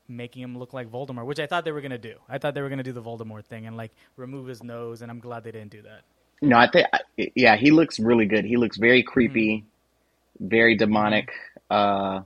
making 0.08 0.42
him 0.42 0.58
look 0.58 0.72
like 0.72 0.90
Voldemort, 0.90 1.26
which 1.26 1.38
I 1.38 1.46
thought 1.46 1.64
they 1.64 1.72
were 1.72 1.80
gonna 1.80 1.98
do. 1.98 2.16
I 2.28 2.38
thought 2.38 2.54
they 2.54 2.62
were 2.62 2.68
gonna 2.68 2.82
do 2.82 2.92
the 2.92 3.02
Voldemort 3.02 3.44
thing 3.44 3.66
and 3.66 3.76
like 3.76 3.92
remove 4.16 4.46
his 4.46 4.62
nose, 4.62 5.02
and 5.02 5.10
I'm 5.10 5.20
glad 5.20 5.44
they 5.44 5.52
didn't 5.52 5.70
do 5.70 5.82
that. 5.82 6.02
No, 6.40 6.56
I 6.56 6.68
think 6.68 6.86
yeah, 7.34 7.56
he 7.56 7.70
looks 7.70 7.98
really 7.98 8.26
good. 8.26 8.44
He 8.44 8.56
looks 8.56 8.76
very 8.76 9.02
creepy, 9.02 9.58
Mm-hmm. 9.58 9.66
Very 10.40 10.76
demonic. 10.76 11.30
Uh, 11.70 12.20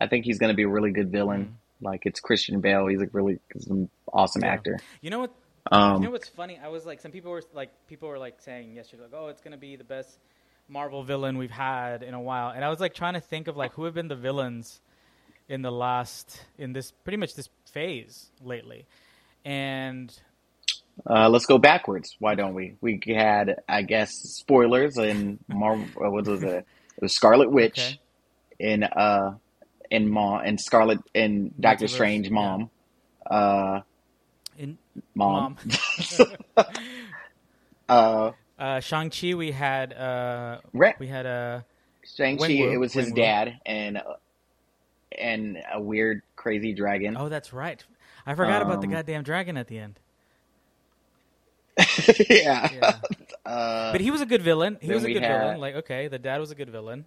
I 0.00 0.06
think 0.08 0.24
he's 0.24 0.38
going 0.38 0.50
to 0.50 0.56
be 0.56 0.62
a 0.62 0.68
really 0.68 0.90
good 0.92 1.10
villain. 1.10 1.44
Mm-hmm. 1.44 1.86
Like 1.86 2.02
it's 2.06 2.20
Christian 2.20 2.60
Bale. 2.60 2.86
He's 2.86 3.00
a 3.00 3.08
really 3.12 3.38
he's 3.52 3.66
an 3.68 3.88
awesome 4.12 4.42
Yeah. 4.42 4.52
actor. 4.52 4.78
You 5.00 5.10
know 5.10 5.20
what? 5.20 5.34
Um, 5.70 5.96
you 6.02 6.06
know 6.06 6.12
what's 6.12 6.28
funny? 6.28 6.58
I 6.62 6.68
was 6.68 6.86
like, 6.86 7.00
some 7.00 7.12
people 7.12 7.30
were 7.30 7.42
like, 7.52 7.70
people 7.88 8.08
were 8.08 8.18
like 8.18 8.40
saying 8.40 8.74
yesterday, 8.74 9.02
like, 9.02 9.12
oh, 9.14 9.28
it's 9.28 9.42
gonna 9.42 9.58
be 9.58 9.76
the 9.76 9.84
best 9.84 10.18
Marvel 10.68 11.02
villain 11.02 11.38
we've 11.38 11.50
had 11.50 12.02
in 12.02 12.14
a 12.14 12.20
while, 12.20 12.50
and 12.50 12.64
I 12.64 12.68
was 12.70 12.80
like 12.80 12.94
trying 12.94 13.14
to 13.14 13.20
think 13.20 13.48
of 13.48 13.56
like 13.56 13.72
who 13.74 13.84
have 13.84 13.94
been 13.94 14.08
the 14.08 14.16
villains 14.16 14.80
in 15.48 15.62
the 15.62 15.70
last 15.70 16.42
in 16.58 16.72
this 16.72 16.90
pretty 16.90 17.16
much 17.16 17.34
this 17.34 17.48
phase 17.72 18.28
lately, 18.42 18.86
and 19.44 20.14
uh, 21.08 21.28
let's 21.28 21.46
go 21.46 21.58
backwards. 21.58 22.16
Why 22.18 22.34
don't 22.34 22.54
we? 22.54 22.74
We 22.80 23.00
had, 23.06 23.56
I 23.68 23.82
guess, 23.82 24.12
spoilers 24.12 24.96
in 24.98 25.38
Marvel. 25.48 25.86
what 25.94 26.26
was 26.26 26.42
it? 26.42 26.66
It 26.98 27.02
was 27.04 27.14
Scarlet 27.14 27.50
Witch 27.52 27.78
Okay. 27.80 28.00
in 28.60 28.84
uh 28.84 29.36
in 29.90 30.10
mom 30.10 30.42
and 30.44 30.60
Scarlet 30.60 31.00
in 31.14 31.54
Doctor 31.60 31.86
Multiverse, 31.86 31.90
Strange 31.90 32.30
yeah. 32.30 32.30
mom. 32.30 32.70
Uh, 33.30 33.80
in 34.56 34.78
mom. 35.14 35.56
Mom. 35.56 35.58
uh, 37.88 38.32
uh, 38.58 38.80
Shang 38.80 39.10
Chi, 39.10 39.34
we 39.34 39.52
had 39.52 39.92
uh, 39.94 40.60
we 40.98 41.08
had 41.08 41.26
uh, 41.26 41.62
Shang 42.04 42.38
Chi. 42.38 42.52
It 42.54 42.78
was 42.78 42.92
his 42.92 43.12
Wenwu. 43.12 43.16
dad 43.16 43.58
and 43.66 43.98
uh, 43.98 44.02
and 45.18 45.58
a 45.72 45.80
weird 45.80 46.22
crazy 46.36 46.74
dragon. 46.74 47.16
oh, 47.16 47.28
that's 47.28 47.52
right. 47.52 47.84
I 48.26 48.34
forgot 48.34 48.62
about 48.62 48.80
the 48.80 48.86
Um, 48.86 48.92
goddamn 48.92 49.24
dragon 49.24 49.56
at 49.56 49.68
the 49.68 49.78
end. 49.78 50.00
yeah. 52.30 52.70
Yeah. 52.70 53.00
Uh, 53.48 53.92
But 53.92 54.00
he 54.02 54.10
was 54.10 54.20
a 54.20 54.26
good 54.26 54.42
villain. 54.42 54.76
He 54.80 54.92
was 54.92 55.04
a 55.04 55.12
good 55.12 55.22
had- 55.22 55.40
villain. 55.40 55.60
Like, 55.60 55.74
okay, 55.76 56.08
the 56.08 56.18
dad 56.18 56.38
was 56.40 56.50
a 56.50 56.54
good 56.54 56.68
villain. 56.70 57.06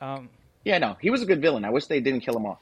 Um, 0.00 0.28
yeah, 0.64 0.78
no, 0.78 0.96
he 1.00 1.10
was 1.10 1.22
a 1.22 1.26
good 1.26 1.40
villain. 1.40 1.64
I 1.64 1.70
wish 1.70 1.86
they 1.86 2.00
didn't 2.00 2.20
kill 2.20 2.36
him 2.36 2.46
off. 2.46 2.58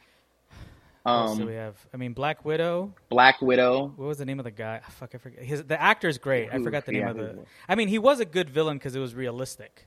What 1.02 1.12
else 1.12 1.36
do 1.36 1.42
Um, 1.42 1.48
we 1.48 1.54
have? 1.54 1.76
I 1.94 1.96
mean, 1.96 2.12
Black 2.12 2.44
Widow. 2.44 2.92
Black 3.08 3.40
Widow. 3.40 3.92
What 3.96 4.06
was 4.06 4.18
the 4.18 4.24
name 4.26 4.38
of 4.38 4.44
the 4.44 4.50
guy? 4.50 4.80
Ah, 4.86 4.90
Fuck, 4.90 5.14
I 5.14 5.18
forget. 5.18 5.42
His 5.42 5.64
the 5.64 5.80
actor's 5.80 6.18
great. 6.18 6.50
I 6.52 6.58
forgot 6.62 6.84
the 6.86 6.92
name 6.92 7.02
yeah, 7.02 7.10
of 7.10 7.16
the. 7.16 7.38
I 7.68 7.74
mean, 7.74 7.88
he 7.88 7.98
was 7.98 8.20
a 8.20 8.24
good 8.26 8.50
villain 8.50 8.76
because 8.78 8.94
it 8.94 9.00
was 9.00 9.14
realistic. 9.14 9.86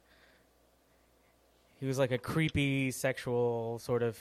He 1.80 1.86
was 1.86 2.00
like 2.00 2.12
a 2.12 2.18
creepy, 2.18 2.92
sexual 2.92 3.80
sort 3.80 4.04
of. 4.04 4.18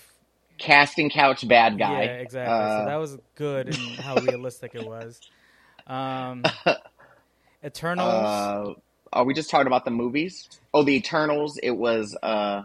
Casting 0.58 1.08
couch 1.10 1.46
bad 1.48 1.78
guy. 1.78 2.04
Yeah, 2.04 2.10
exactly. 2.12 2.54
Uh, 2.54 2.80
so 2.80 2.84
that 2.86 2.96
was 2.96 3.18
good 3.36 3.68
in 3.68 3.74
how 4.02 4.14
realistic 4.28 4.74
it 4.74 4.86
was. 4.86 5.20
Um, 5.86 6.44
Eternals. 7.64 8.08
Uh, 8.08 8.74
are 9.12 9.24
we 9.24 9.34
just 9.34 9.50
talking 9.50 9.66
about 9.66 9.84
the 9.84 9.90
movies? 9.90 10.48
Oh, 10.74 10.82
the 10.82 10.94
Eternals. 10.96 11.58
It 11.62 11.72
was 11.72 12.16
uh, 12.22 12.62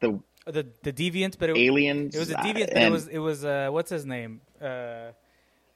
the 0.00 0.20
the 0.46 0.66
the 0.82 0.92
Deviant, 0.92 1.36
but 1.38 1.50
it, 1.50 1.56
aliens. 1.56 2.14
it 2.14 2.18
was 2.18 2.30
a 2.30 2.34
Deviant. 2.34 2.72
But 2.72 2.82
it 2.82 2.90
was 2.90 3.08
it 3.08 3.18
was 3.18 3.44
uh, 3.44 3.68
what's 3.70 3.90
his 3.90 4.04
name? 4.06 4.40
Uh, 4.60 5.12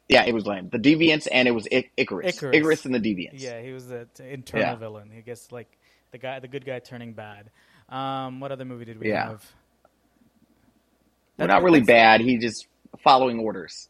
yeah, 0.08 0.24
it 0.24 0.32
was 0.34 0.46
lame. 0.46 0.68
The 0.70 0.78
Deviants 0.78 1.26
and 1.30 1.48
it 1.48 1.50
was 1.52 1.66
I- 1.72 1.90
Icarus. 1.96 2.40
Icarus. 2.42 2.84
and 2.84 2.94
the 2.94 3.00
Deviants. 3.00 3.40
Yeah, 3.40 3.60
he 3.60 3.72
was 3.72 3.88
the 3.88 4.06
internal 4.20 4.68
Yeah. 4.68 4.74
villain. 4.76 5.10
I 5.16 5.20
guess 5.20 5.50
like 5.50 5.68
the 6.12 6.18
guy, 6.18 6.38
the 6.38 6.48
good 6.48 6.64
guy 6.64 6.78
turning 6.78 7.12
bad. 7.12 7.50
Um, 7.88 8.38
what 8.40 8.52
other 8.52 8.64
movie 8.64 8.84
did 8.84 9.00
we 9.00 9.08
Yeah. 9.08 9.30
have? 9.30 9.44
Well, 11.38 11.48
That- 11.48 11.54
not 11.54 11.62
really 11.64 11.80
bad. 11.82 12.20
He 12.20 12.38
just 12.38 12.66
following 13.02 13.38
orders. 13.40 13.88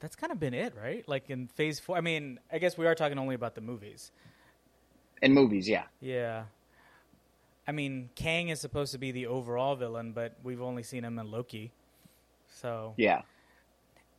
That's 0.00 0.16
kind 0.16 0.30
of 0.32 0.38
been 0.38 0.54
it, 0.54 0.74
right? 0.80 1.06
Like 1.08 1.30
in 1.30 1.48
Phase 1.48 1.80
Four. 1.80 1.96
I 1.96 2.00
mean, 2.00 2.38
I 2.52 2.58
guess 2.58 2.76
we 2.76 2.86
are 2.86 2.94
talking 2.94 3.18
only 3.18 3.34
about 3.34 3.54
the 3.54 3.60
movies. 3.60 4.12
In 5.22 5.32
movies, 5.32 5.68
yeah. 5.68 5.84
Yeah. 6.00 6.44
I 7.66 7.72
mean, 7.72 8.10
Kang 8.14 8.48
is 8.50 8.60
supposed 8.60 8.92
to 8.92 8.98
be 8.98 9.10
the 9.10 9.26
overall 9.26 9.74
villain, 9.74 10.12
but 10.12 10.36
we've 10.44 10.60
only 10.62 10.82
seen 10.82 11.04
him 11.04 11.18
in 11.18 11.30
Loki. 11.30 11.72
So, 12.48 12.94
Yeah. 12.96 13.22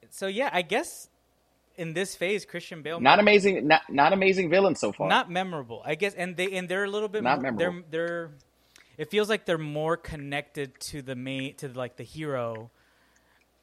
so 0.09 0.27
yeah, 0.27 0.49
I 0.51 0.63
guess 0.63 1.09
in 1.77 1.93
this 1.93 2.15
phase, 2.15 2.45
Christian 2.45 2.81
Bale 2.81 2.99
Not 2.99 3.19
amazing 3.19 3.67
not 3.67 3.83
not 3.89 4.11
amazing 4.13 4.49
villain 4.49 4.75
so 4.75 4.91
far. 4.91 5.07
not 5.07 5.29
memorable. 5.29 5.81
I 5.85 5.95
guess, 5.95 6.13
and 6.15 6.35
they 6.35 6.51
and 6.57 6.67
they're 6.67 6.83
a 6.83 6.89
little 6.89 7.07
bit 7.07 7.23
Not 7.23 7.41
more, 7.41 7.51
memorable. 7.51 7.83
They're 7.89 8.07
they're. 8.07 8.31
It 8.97 9.11
feels 9.11 9.29
like 9.29 9.45
they're 9.45 9.59
more 9.59 9.95
connected 9.95 10.79
to 10.89 11.03
the 11.03 11.15
main 11.15 11.55
to 11.57 11.67
like 11.69 11.97
the 11.97 12.03
hero. 12.03 12.71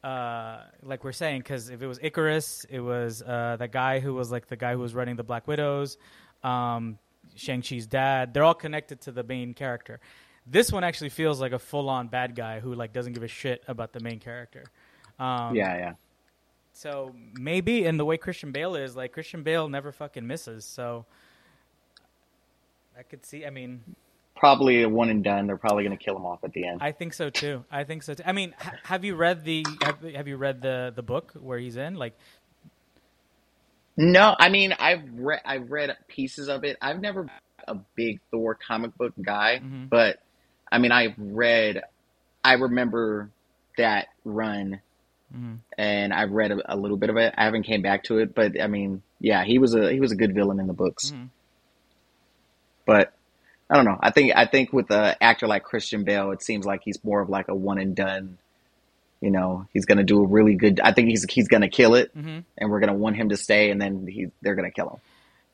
Uh, 0.05 0.61
like 0.83 1.03
we're 1.03 1.11
saying, 1.11 1.39
because 1.39 1.69
if 1.69 1.81
it 1.81 1.87
was 1.87 1.97
Icarus, 1.99 2.63
it 2.69 2.79
was 2.79 3.23
uh, 3.23 3.55
the 3.57 3.67
guy 3.67 3.99
who 3.99 4.13
was 4.13 4.31
like 4.31 4.45
the 4.47 4.55
guy 4.55 4.73
who 4.73 4.77
was 4.77 4.93
running 4.93 5.15
the 5.15 5.23
Black 5.23 5.47
Widows, 5.47 5.97
um, 6.43 6.99
Shang 7.33 7.63
Chi's 7.63 7.87
dad. 7.87 8.31
They're 8.31 8.43
all 8.43 8.53
connected 8.53 9.01
to 9.01 9.11
the 9.11 9.23
main 9.23 9.55
character. 9.55 9.99
This 10.45 10.71
one 10.71 10.83
actually 10.83 11.09
feels 11.09 11.41
like 11.41 11.53
a 11.53 11.59
full 11.59 11.89
on 11.89 12.07
bad 12.07 12.35
guy 12.35 12.59
who 12.59 12.75
like 12.75 12.93
doesn't 12.93 13.13
give 13.13 13.23
a 13.23 13.27
shit 13.27 13.63
about 13.67 13.93
the 13.93 13.99
main 13.99 14.19
character. 14.19 14.65
Um, 15.17 15.55
yeah, 15.55 15.75
yeah. 15.75 15.93
so 16.73 17.15
maybe 17.33 17.83
in 17.83 17.97
the 17.97 18.05
way 18.05 18.17
Christian 18.17 18.51
Bale 18.51 18.75
is, 18.75 18.95
like 18.95 19.11
Christian 19.11 19.41
Bale 19.41 19.67
never 19.67 19.91
fucking 19.91 20.27
misses. 20.27 20.65
So 20.65 21.07
I 22.95 23.01
could 23.01 23.25
see. 23.25 23.43
I 23.43 23.49
mean, 23.49 23.81
Probably 24.35 24.83
a 24.83 24.89
one 24.89 25.09
and 25.09 25.23
done. 25.23 25.47
They're 25.47 25.57
probably 25.57 25.83
going 25.85 25.97
to 25.97 26.03
kill 26.03 26.15
him 26.17 26.25
off 26.25 26.43
at 26.43 26.51
the 26.53 26.67
end. 26.67 26.79
I 26.81 26.91
think 26.91 27.13
so 27.13 27.29
too. 27.29 27.63
I 27.71 27.83
think 27.85 28.03
so 28.03 28.13
too. 28.13 28.23
I 28.25 28.31
mean, 28.33 28.53
ha- 28.59 28.73
have 28.83 29.05
you 29.05 29.15
read 29.15 29.43
the 29.45 29.65
have, 29.81 30.01
have 30.01 30.27
you 30.27 30.35
read 30.37 30.61
the 30.61 30.91
the 30.95 31.01
book 31.03 31.31
where 31.39 31.57
he's 31.57 31.77
in? 31.77 31.95
Like, 31.95 32.17
No, 33.97 34.35
I 34.37 34.49
mean 34.49 34.73
I've 34.77 35.03
read 35.13 35.41
I've 35.45 35.71
read 35.71 35.95
pieces 36.07 36.49
of 36.49 36.63
it. 36.65 36.77
I've 36.81 36.99
never 36.99 37.23
been 37.23 37.31
a 37.67 37.75
big 37.95 38.19
Thor 38.29 38.55
comic 38.55 38.95
book 38.97 39.13
guy, 39.21 39.61
Mhm. 39.63 39.89
but 39.89 40.19
I 40.71 40.79
mean 40.79 40.91
I've 40.91 41.15
read. 41.17 41.81
I 42.43 42.53
remember 42.53 43.31
that 43.77 44.07
run, 44.25 44.81
Mhm. 45.35 45.59
and 45.77 46.13
I've 46.13 46.31
read 46.31 46.51
a, 46.51 46.73
a 46.73 46.75
little 46.75 46.97
bit 46.97 47.09
of 47.09 47.17
it. 47.17 47.33
I 47.37 47.45
haven't 47.45 47.63
came 47.63 47.81
back 47.81 48.03
to 48.05 48.19
it, 48.19 48.35
but 48.35 48.59
I 48.61 48.67
mean, 48.67 49.01
yeah, 49.19 49.45
he 49.45 49.57
was 49.59 49.73
a 49.75 49.91
he 49.93 49.99
was 50.01 50.11
a 50.11 50.15
good 50.15 50.35
villain 50.35 50.59
in 50.59 50.67
the 50.67 50.73
books. 50.73 51.11
Mhm. 51.11 51.29
But 52.85 53.13
I 53.69 53.75
don't 53.75 53.85
know. 53.85 53.97
I 53.99 54.11
think 54.11 54.33
I 54.35 54.45
think 54.45 54.71
with 54.73 54.91
an 54.91 55.15
actor 55.21 55.47
like 55.47 55.63
Christian 55.63 56.03
Bale, 56.03 56.31
it 56.31 56.43
seems 56.43 56.65
like 56.65 56.81
he's 56.83 57.03
more 57.03 57.21
of 57.21 57.29
like 57.29 57.47
a 57.47 57.55
one 57.55 57.77
and 57.79 57.95
done. 57.95 58.37
You 59.21 59.31
know, 59.31 59.65
he's 59.73 59.85
going 59.85 59.97
to 59.97 60.03
do 60.03 60.21
a 60.21 60.25
really 60.27 60.53
good. 60.55 60.79
I 60.81 60.91
think 60.91 61.09
he's 61.09 61.25
he's 61.29 61.47
going 61.47 61.61
to 61.61 61.69
kill 61.69 61.95
it, 61.95 62.15
Mhm. 62.15 62.43
and 62.57 62.69
we're 62.69 62.79
going 62.79 62.91
to 62.91 62.97
want 62.99 63.15
him 63.15 63.29
to 63.29 63.37
stay, 63.37 63.71
and 63.71 63.81
then 63.81 64.05
he 64.05 64.27
they're 64.41 64.55
going 64.55 64.69
to 64.69 64.75
kill 64.75 64.89
him. 64.89 64.99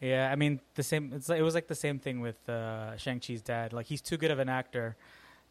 yeah, 0.09 0.29
I 0.29 0.35
mean 0.35 0.59
the 0.75 0.83
same. 0.83 1.13
It's 1.13 1.29
like, 1.29 1.39
it 1.39 1.43
was 1.43 1.55
like 1.55 1.67
the 1.67 1.75
same 1.75 1.99
thing 1.99 2.19
with 2.19 2.49
uh, 2.49 2.97
Shang 2.97 3.19
Chi's 3.21 3.41
dad. 3.41 3.71
Like 3.71 3.85
he's 3.85 4.01
too 4.01 4.17
good 4.17 4.31
of 4.31 4.39
an 4.39 4.49
actor 4.49 4.97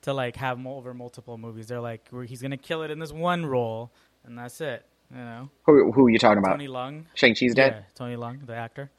to 0.03 0.13
like 0.13 0.37
have 0.37 0.59
mo- 0.59 0.77
over 0.77 0.93
multiple 0.93 1.39
movies. 1.39 1.69
They're 1.69 1.81
like 1.81 2.09
we're, 2.11 2.25
he's 2.25 2.43
gonna 2.43 2.57
kill 2.59 2.83
it 2.83 2.91
in 2.91 2.99
this 2.99 3.13
one 3.13 3.47
role, 3.47 3.91
and 4.27 4.37
that's 4.37 4.61
it. 4.61 4.85
You 5.11 5.17
know, 5.19 5.49
Who, 5.65 5.91
who 5.93 6.07
are 6.07 6.11
you 6.11 6.19
talking 6.19 6.39
about? 6.39 6.51
Tony 6.53 6.69
Leung. 6.69 7.05
Shang 7.15 7.35
Chi's 7.35 7.55
dead. 7.55 7.73
Yeah, 7.73 7.83
Tony 7.95 8.17
Leung, 8.17 8.45
the 8.45 8.55
actor. 8.55 8.91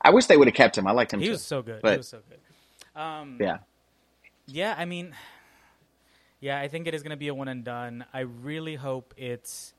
I 0.00 0.10
wish 0.10 0.26
they 0.26 0.36
would 0.36 0.46
have 0.46 0.54
kept 0.54 0.78
him. 0.78 0.86
I 0.86 0.92
liked 0.92 1.12
him. 1.12 1.20
He 1.20 1.26
too. 1.26 1.32
was 1.32 1.42
so 1.42 1.62
good. 1.62 1.80
he 1.82 1.96
was 1.96 2.08
so 2.08 2.20
good. 2.28 2.38
Um, 2.96 3.36
yeah. 3.40 3.58
Yeah, 4.46 4.74
I 4.76 4.84
mean, 4.86 5.14
yeah, 6.40 6.58
I 6.58 6.68
think 6.68 6.86
it 6.86 6.94
is 6.94 7.02
going 7.02 7.10
to 7.10 7.16
be 7.16 7.28
a 7.28 7.34
one 7.34 7.48
and 7.48 7.64
done. 7.64 8.04
I 8.12 8.20
really 8.20 8.74
hope 8.74 9.12
it's 9.16 9.74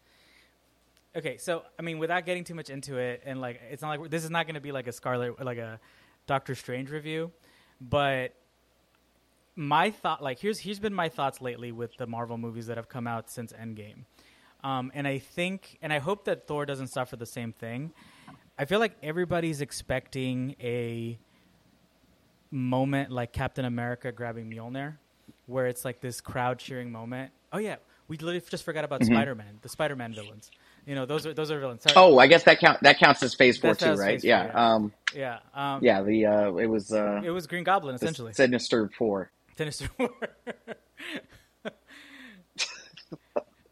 okay. 1.16 1.38
So, 1.38 1.64
I 1.80 1.82
mean, 1.82 2.00
without 2.00 2.26
getting 2.26 2.44
too 2.44 2.54
much 2.54 2.70
into 2.70 2.98
it, 2.98 3.24
and 3.26 3.42
like, 3.42 3.60
it's 3.72 3.82
not 3.82 4.00
like 4.00 4.10
this 4.10 4.24
is 4.24 4.30
not 4.30 4.46
going 4.46 4.56
to 4.56 4.62
be 4.62 4.72
like 4.72 4.88
a 4.88 4.92
Scarlet, 4.92 5.44
like 5.44 5.58
a 5.58 5.80
Doctor 6.28 6.54
Strange 6.54 6.92
review, 6.92 7.32
but 7.82 8.34
my 9.56 9.90
thought, 9.90 10.22
like, 10.22 10.40
here's 10.40 10.60
here's 10.60 10.80
been 10.80 10.94
my 10.94 11.10
thoughts 11.10 11.42
lately 11.42 11.72
with 11.72 11.96
the 11.98 12.06
Marvel 12.06 12.38
movies 12.38 12.68
that 12.68 12.78
have 12.78 12.90
come 12.90 13.08
out 13.08 13.32
since 13.32 13.54
Endgame, 13.54 14.04
um, 14.64 14.92
and 14.94 15.08
I 15.08 15.20
think, 15.20 15.78
and 15.82 15.94
I 15.94 16.00
hope 16.00 16.26
that 16.26 16.46
Thor 16.46 16.66
doesn't 16.66 16.88
suffer 16.88 17.16
the 17.16 17.26
same 17.26 17.54
thing. 17.54 17.94
I 18.60 18.66
feel 18.66 18.80
like 18.80 18.98
everybody's 19.02 19.62
expecting 19.62 20.56
a 20.60 21.18
moment 22.52 23.12
like 23.12 23.32
Captain 23.34 23.66
America 23.66 24.12
grabbing 24.12 24.50
Mjolnir, 24.50 24.96
where 25.46 25.68
it's 25.68 25.84
like 25.86 26.02
this 26.02 26.22
crowd 26.22 26.60
cheering 26.60 26.92
moment. 26.92 27.32
Oh 27.54 27.58
yeah, 27.60 27.78
we 28.08 28.18
literally 28.18 28.42
just 28.50 28.64
forgot 28.64 28.84
about 28.84 29.02
Mm-hmm. 29.02 29.14
Spider-Man, 29.14 29.60
the 29.62 29.70
Spider-Man 29.70 30.14
villains. 30.14 30.52
You 30.86 30.96
know, 30.96 31.06
those 31.06 31.26
are 31.26 31.34
those 31.34 31.52
are 31.52 31.60
villains. 31.60 31.84
Sorry. 31.84 31.94
Oh, 31.98 32.18
I 32.18 32.28
guess 32.28 32.44
that 32.44 32.60
count 32.60 32.82
that 32.84 32.98
counts 32.98 33.22
as 33.24 33.34
Phase 33.36 33.58
Four 33.58 33.76
too, 33.76 33.94
right? 33.94 34.20
Phase 34.20 34.22
four, 34.22 34.30
yeah. 34.30 34.46
yeah. 34.46 34.74
Um. 34.74 34.94
yeah, 35.14 35.40
um, 35.54 35.80
Yeah. 35.84 36.02
The 36.02 36.26
uh. 36.26 36.54
It 36.56 36.68
was 36.68 36.92
uh. 36.94 37.22
It 37.24 37.30
was 37.32 37.46
Green 37.48 37.66
Goblin 37.66 37.96
essentially. 37.96 38.32
Sinister 38.34 38.90
Four, 38.98 39.30
Sinister 39.58 39.90
Four. 39.98 40.10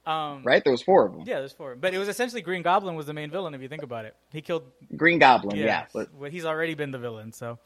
um, 0.05 0.43
right? 0.43 0.61
There 0.63 0.71
was 0.71 0.81
four 0.81 1.05
of 1.05 1.13
them. 1.13 1.23
Yeah, 1.25 1.39
there's 1.39 1.53
four, 1.53 1.75
but 1.75 1.93
it 1.93 1.97
was 1.97 2.09
essentially 2.09 2.41
Green 2.41 2.61
Goblin 2.61 2.95
was 2.95 3.05
the 3.05 3.13
main 3.13 3.31
villain 3.31 3.53
if 3.53 3.61
you 3.61 3.67
think 3.69 3.83
about 3.83 4.03
it. 4.05 4.15
He 4.31 4.41
killed 4.41 4.63
Green 4.97 5.17
Goblin. 5.19 5.57
yeah, 5.57 5.65
Yeah. 5.65 5.85
But 5.93 6.13
well, 6.13 6.29
he's 6.29 6.45
already 6.45 6.73
been 6.73 6.91
the 6.91 6.99
villain. 6.99 7.31
So, 7.31 7.59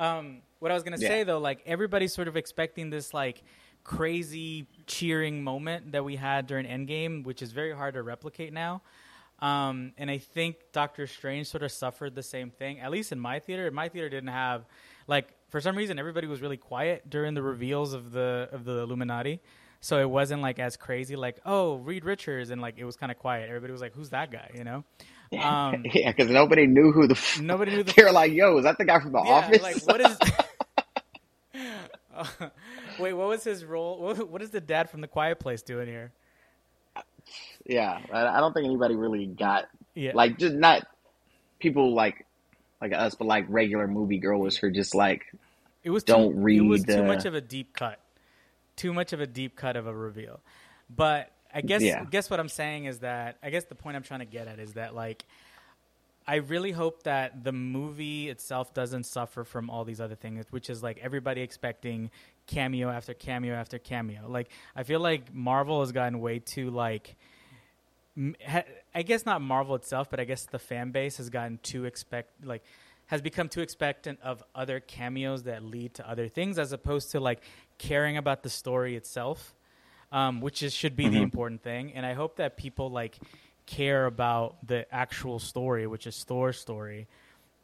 um, 0.00 0.42
what 0.58 0.70
I 0.70 0.74
was 0.74 0.82
gonna 0.82 0.96
Yeah. 0.98 1.08
say 1.08 1.22
though, 1.24 1.38
like 1.38 1.62
everybody's 1.66 2.12
sort 2.12 2.28
of 2.28 2.36
expecting 2.36 2.90
this 2.90 3.12
like 3.14 3.42
crazy 3.84 4.66
cheering 4.86 5.42
moment 5.42 5.92
that 5.92 6.04
we 6.04 6.16
had 6.16 6.46
during 6.46 6.66
Endgame, 6.66 7.24
which 7.24 7.42
is 7.42 7.52
very 7.52 7.74
hard 7.74 7.94
to 7.94 8.02
replicate 8.02 8.52
now. 8.52 8.82
Um, 9.40 9.92
and 9.96 10.10
I 10.10 10.18
think 10.18 10.56
Doctor 10.72 11.06
Strange 11.06 11.46
sort 11.46 11.62
of 11.62 11.72
suffered 11.72 12.14
the 12.14 12.22
same 12.22 12.50
thing. 12.50 12.80
At 12.80 12.90
least 12.90 13.10
in 13.10 13.18
my 13.18 13.38
theater, 13.38 13.70
my 13.70 13.88
theater 13.88 14.08
didn't 14.10 14.28
have 14.28 14.66
like 15.06 15.34
for 15.48 15.60
some 15.60 15.76
reason 15.76 15.98
everybody 15.98 16.26
was 16.26 16.40
really 16.42 16.58
quiet 16.58 17.08
during 17.08 17.34
the 17.34 17.42
reveals 17.42 17.92
of 17.94 18.12
the 18.12 18.48
of 18.52 18.64
the 18.64 18.78
Illuminati. 18.80 19.40
So 19.82 19.98
it 19.98 20.10
wasn't 20.10 20.42
like 20.42 20.58
as 20.58 20.76
crazy, 20.76 21.16
like 21.16 21.40
oh 21.46 21.76
Reed 21.76 22.04
Richards, 22.04 22.50
and 22.50 22.60
like 22.60 22.76
it 22.76 22.84
was 22.84 22.96
kind 22.96 23.10
of 23.10 23.18
quiet. 23.18 23.48
Everybody 23.48 23.72
was 23.72 23.80
like, 23.80 23.94
"Who's 23.94 24.10
that 24.10 24.30
guy?" 24.30 24.50
You 24.54 24.64
know. 24.64 24.84
Um, 25.38 25.90
yeah, 25.94 26.12
because 26.12 26.30
nobody 26.30 26.66
knew 26.66 26.92
who 26.92 27.06
the. 27.06 27.14
F- 27.14 27.42
Nobody 27.42 27.72
knew 27.72 27.82
the 27.84 27.92
They 27.96 28.04
were 28.04 28.12
like, 28.12 28.32
"Yo, 28.32 28.58
is 28.58 28.64
that 28.64 28.78
the 28.78 28.84
guy 28.84 29.00
from 29.00 29.12
The 29.12 29.18
yeah, 29.20 29.56
Office?" 29.58 29.62
like 29.62 29.78
what 29.82 30.00
is? 30.00 30.20
Uh, 32.14 32.24
wait, 32.98 33.12
what 33.14 33.28
was 33.28 33.44
his 33.44 33.64
role? 33.64 34.00
What, 34.00 34.28
what 34.30 34.42
is 34.42 34.50
the 34.50 34.60
dad 34.60 34.90
from 34.90 35.00
The 35.00 35.08
Quiet 35.08 35.38
Place 35.40 35.62
doing 35.62 35.88
here? 35.88 36.12
yeah, 37.66 38.00
I, 38.12 38.26
I 38.26 38.40
don't 38.40 38.52
think 38.52 38.66
anybody 38.66 38.96
really 38.96 39.26
got 39.26 39.64
Yeah, 39.94 40.12
like 40.12 40.38
just 40.38 40.54
not 40.54 40.86
people 41.60 41.94
like 41.94 42.26
like 42.80 42.92
us, 42.92 43.14
but 43.14 43.26
like 43.26 43.46
regular 43.48 43.86
movie 43.86 44.18
goers 44.18 44.56
who 44.56 44.70
just 44.70 44.94
like 44.94 45.22
it 45.82 45.90
was 45.90 46.04
don't 46.04 46.34
too, 46.34 46.40
It 46.50 46.60
read, 46.60 46.60
was 46.60 46.84
too 46.84 47.02
uh, 47.02 47.04
much 47.04 47.24
of 47.24 47.34
a 47.34 47.40
deep 47.40 47.74
cut. 47.74 48.00
Too 48.76 48.92
much 48.92 49.12
of 49.12 49.20
a 49.20 49.26
deep 49.26 49.56
cut 49.56 49.76
of 49.76 49.86
a 49.86 49.94
reveal. 49.94 50.40
But 50.88 51.30
I 51.54 51.60
guess 51.60 51.82
Yeah. 51.82 52.04
guess 52.04 52.30
what 52.30 52.40
I'm 52.40 52.48
saying 52.48 52.84
is 52.84 53.00
that 53.00 53.36
I 53.42 53.50
guess 53.50 53.64
the 53.64 53.74
point 53.74 53.96
I'm 53.96 54.02
trying 54.02 54.20
to 54.20 54.26
get 54.26 54.46
at 54.48 54.58
is 54.58 54.74
that 54.74 54.94
like 54.94 55.24
I 56.26 56.36
really 56.36 56.70
hope 56.70 57.02
that 57.04 57.42
the 57.44 57.52
movie 57.52 58.28
itself 58.28 58.72
doesn't 58.72 59.04
suffer 59.04 59.42
from 59.42 59.68
all 59.68 59.84
these 59.84 60.00
other 60.00 60.14
things, 60.14 60.44
which 60.50 60.70
is 60.70 60.82
like 60.82 60.98
everybody 61.02 61.40
expecting 61.40 62.10
cameo 62.46 62.88
after 62.88 63.14
cameo 63.14 63.54
after 63.54 63.78
cameo. 63.78 64.28
Like 64.28 64.50
I 64.76 64.82
feel 64.84 65.00
like 65.00 65.34
Marvel 65.34 65.80
has 65.80 65.92
gotten 65.92 66.20
way 66.20 66.38
too 66.38 66.70
like 66.70 67.16
I 68.94 69.02
guess 69.02 69.24
not 69.24 69.40
Marvel 69.40 69.74
itself, 69.76 70.10
but 70.10 70.20
I 70.20 70.24
guess 70.24 70.44
the 70.44 70.58
fan 70.58 70.90
base 70.90 71.16
has 71.18 71.30
gotten 71.30 71.58
too 71.62 71.84
expect 71.84 72.44
like 72.44 72.62
has 73.06 73.22
become 73.22 73.48
too 73.48 73.60
expectant 73.60 74.20
of 74.22 74.42
other 74.54 74.78
cameos 74.78 75.44
that 75.44 75.64
lead 75.64 75.94
to 75.94 76.08
other 76.08 76.28
things 76.28 76.58
as 76.58 76.72
opposed 76.72 77.10
to 77.12 77.20
like 77.20 77.40
caring 77.78 78.16
about 78.16 78.42
the 78.42 78.50
story 78.50 78.94
itself, 78.94 79.54
um, 80.12 80.40
which 80.40 80.62
is 80.62 80.74
should 80.74 80.96
be 80.96 81.08
the 81.08 81.22
important 81.22 81.62
thing. 81.62 81.92
And 81.94 82.04
I 82.04 82.14
hope 82.14 82.36
that 82.36 82.56
people 82.56 82.90
like 82.90 83.18
care 83.66 84.06
about 84.06 84.66
the 84.66 84.92
actual 84.92 85.38
story, 85.38 85.86
which 85.86 86.06
is 86.06 86.24
Thor's 86.24 86.58
story 86.58 87.06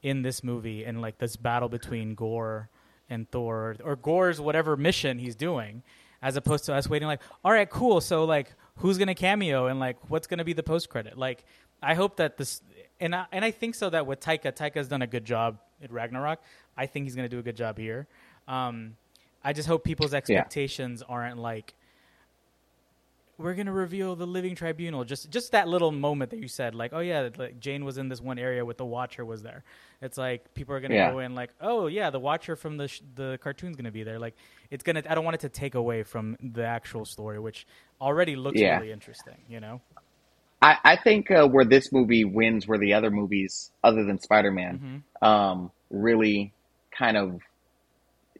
in 0.02 0.22
this 0.22 0.44
movie 0.44 0.84
and 0.84 1.00
like 1.02 1.18
this 1.18 1.36
battle 1.36 1.68
between 1.68 2.14
Gore 2.14 2.68
and 3.10 3.28
Thor 3.30 3.76
or 3.82 3.96
Gore's 3.96 4.40
whatever 4.40 4.76
mission 4.76 5.18
he's 5.18 5.34
doing, 5.34 5.82
as 6.22 6.36
opposed 6.36 6.64
to 6.66 6.74
us 6.74 6.88
waiting 6.88 7.08
like, 7.08 7.20
all 7.44 7.52
right, 7.52 7.68
cool. 7.68 8.00
So 8.00 8.24
like, 8.24 8.52
who's 8.76 8.98
gonna 8.98 9.14
cameo 9.14 9.66
and 9.66 9.80
like, 9.80 9.96
what's 10.08 10.26
gonna 10.26 10.44
be 10.44 10.52
the 10.52 10.62
post 10.62 10.88
credit? 10.88 11.18
Like, 11.18 11.44
I 11.82 11.94
hope 11.94 12.16
that 12.16 12.36
this 12.36 12.62
and 13.00 13.14
I, 13.14 13.26
and 13.32 13.44
I 13.44 13.50
think 13.50 13.74
so 13.74 13.90
that 13.90 14.06
with 14.06 14.20
Taika, 14.20 14.52
Taika's 14.52 14.88
done 14.88 15.02
a 15.02 15.06
good 15.06 15.24
job 15.24 15.58
at 15.82 15.90
Ragnarok. 15.92 16.40
I 16.76 16.86
think 16.86 17.04
he's 17.04 17.16
gonna 17.16 17.28
do 17.28 17.38
a 17.38 17.42
good 17.42 17.56
job 17.56 17.78
here. 17.78 18.06
Um, 18.46 18.96
I 19.42 19.52
just 19.52 19.68
hope 19.68 19.84
people's 19.84 20.14
expectations 20.14 21.02
aren't 21.02 21.38
like 21.38 21.74
we're 23.38 23.54
gonna 23.54 23.72
reveal 23.72 24.16
the 24.16 24.26
living 24.26 24.54
tribunal. 24.54 25.04
Just 25.04 25.30
just 25.30 25.52
that 25.52 25.68
little 25.68 25.92
moment 25.92 26.30
that 26.30 26.38
you 26.40 26.48
said, 26.48 26.74
like, 26.74 26.92
oh 26.94 27.00
yeah, 27.00 27.28
like 27.36 27.60
Jane 27.60 27.84
was 27.84 27.98
in 27.98 28.08
this 28.08 28.20
one 28.20 28.38
area 28.38 28.64
with 28.64 28.78
the 28.78 28.84
Watcher 28.86 29.24
was 29.24 29.42
there. 29.42 29.62
It's 30.00 30.16
like 30.16 30.54
people 30.54 30.74
are 30.74 30.80
gonna 30.80 30.94
Yeah. 30.94 31.10
go 31.12 31.18
in 31.18 31.34
like, 31.34 31.50
oh 31.60 31.86
yeah, 31.86 32.10
the 32.10 32.20
Watcher 32.20 32.56
from 32.56 32.76
the 32.78 32.88
sh- 32.88 33.02
the 33.14 33.38
cartoon's 33.42 33.76
gonna 33.76 33.90
be 33.92 34.04
there. 34.04 34.18
Like 34.18 34.34
it's 34.70 34.82
gonna. 34.82 35.02
I 35.08 35.14
don't 35.14 35.24
want 35.24 35.34
it 35.34 35.40
to 35.40 35.48
take 35.50 35.74
away 35.74 36.02
from 36.02 36.36
the 36.40 36.64
actual 36.64 37.04
story, 37.04 37.38
which 37.38 37.66
already 38.00 38.36
looks 38.36 38.58
Yeah. 38.60 38.78
really 38.78 38.92
interesting. 38.92 39.36
You 39.48 39.60
know. 39.60 39.80
I, 40.62 40.78
I 40.82 40.96
think 40.96 41.30
uh, 41.30 41.46
where 41.46 41.66
this 41.66 41.92
movie 41.92 42.24
wins, 42.24 42.66
where 42.66 42.78
the 42.78 42.94
other 42.94 43.10
movies, 43.10 43.70
other 43.84 44.04
than 44.04 44.18
Spider 44.18 44.50
Man, 44.50 45.02
Mhm. 45.22 45.26
um, 45.26 45.70
really 45.90 46.54
kind 46.90 47.18
of 47.18 47.40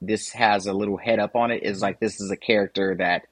this 0.01 0.31
has 0.33 0.67
a 0.67 0.73
little 0.73 0.97
head 0.97 1.19
up 1.19 1.37
on 1.37 1.51
it. 1.51 1.63
Is 1.63 1.83
like 1.83 2.01
this 2.01 2.19
is 2.21 2.31
a 2.31 2.37
character 2.37 2.95
that 2.99 3.27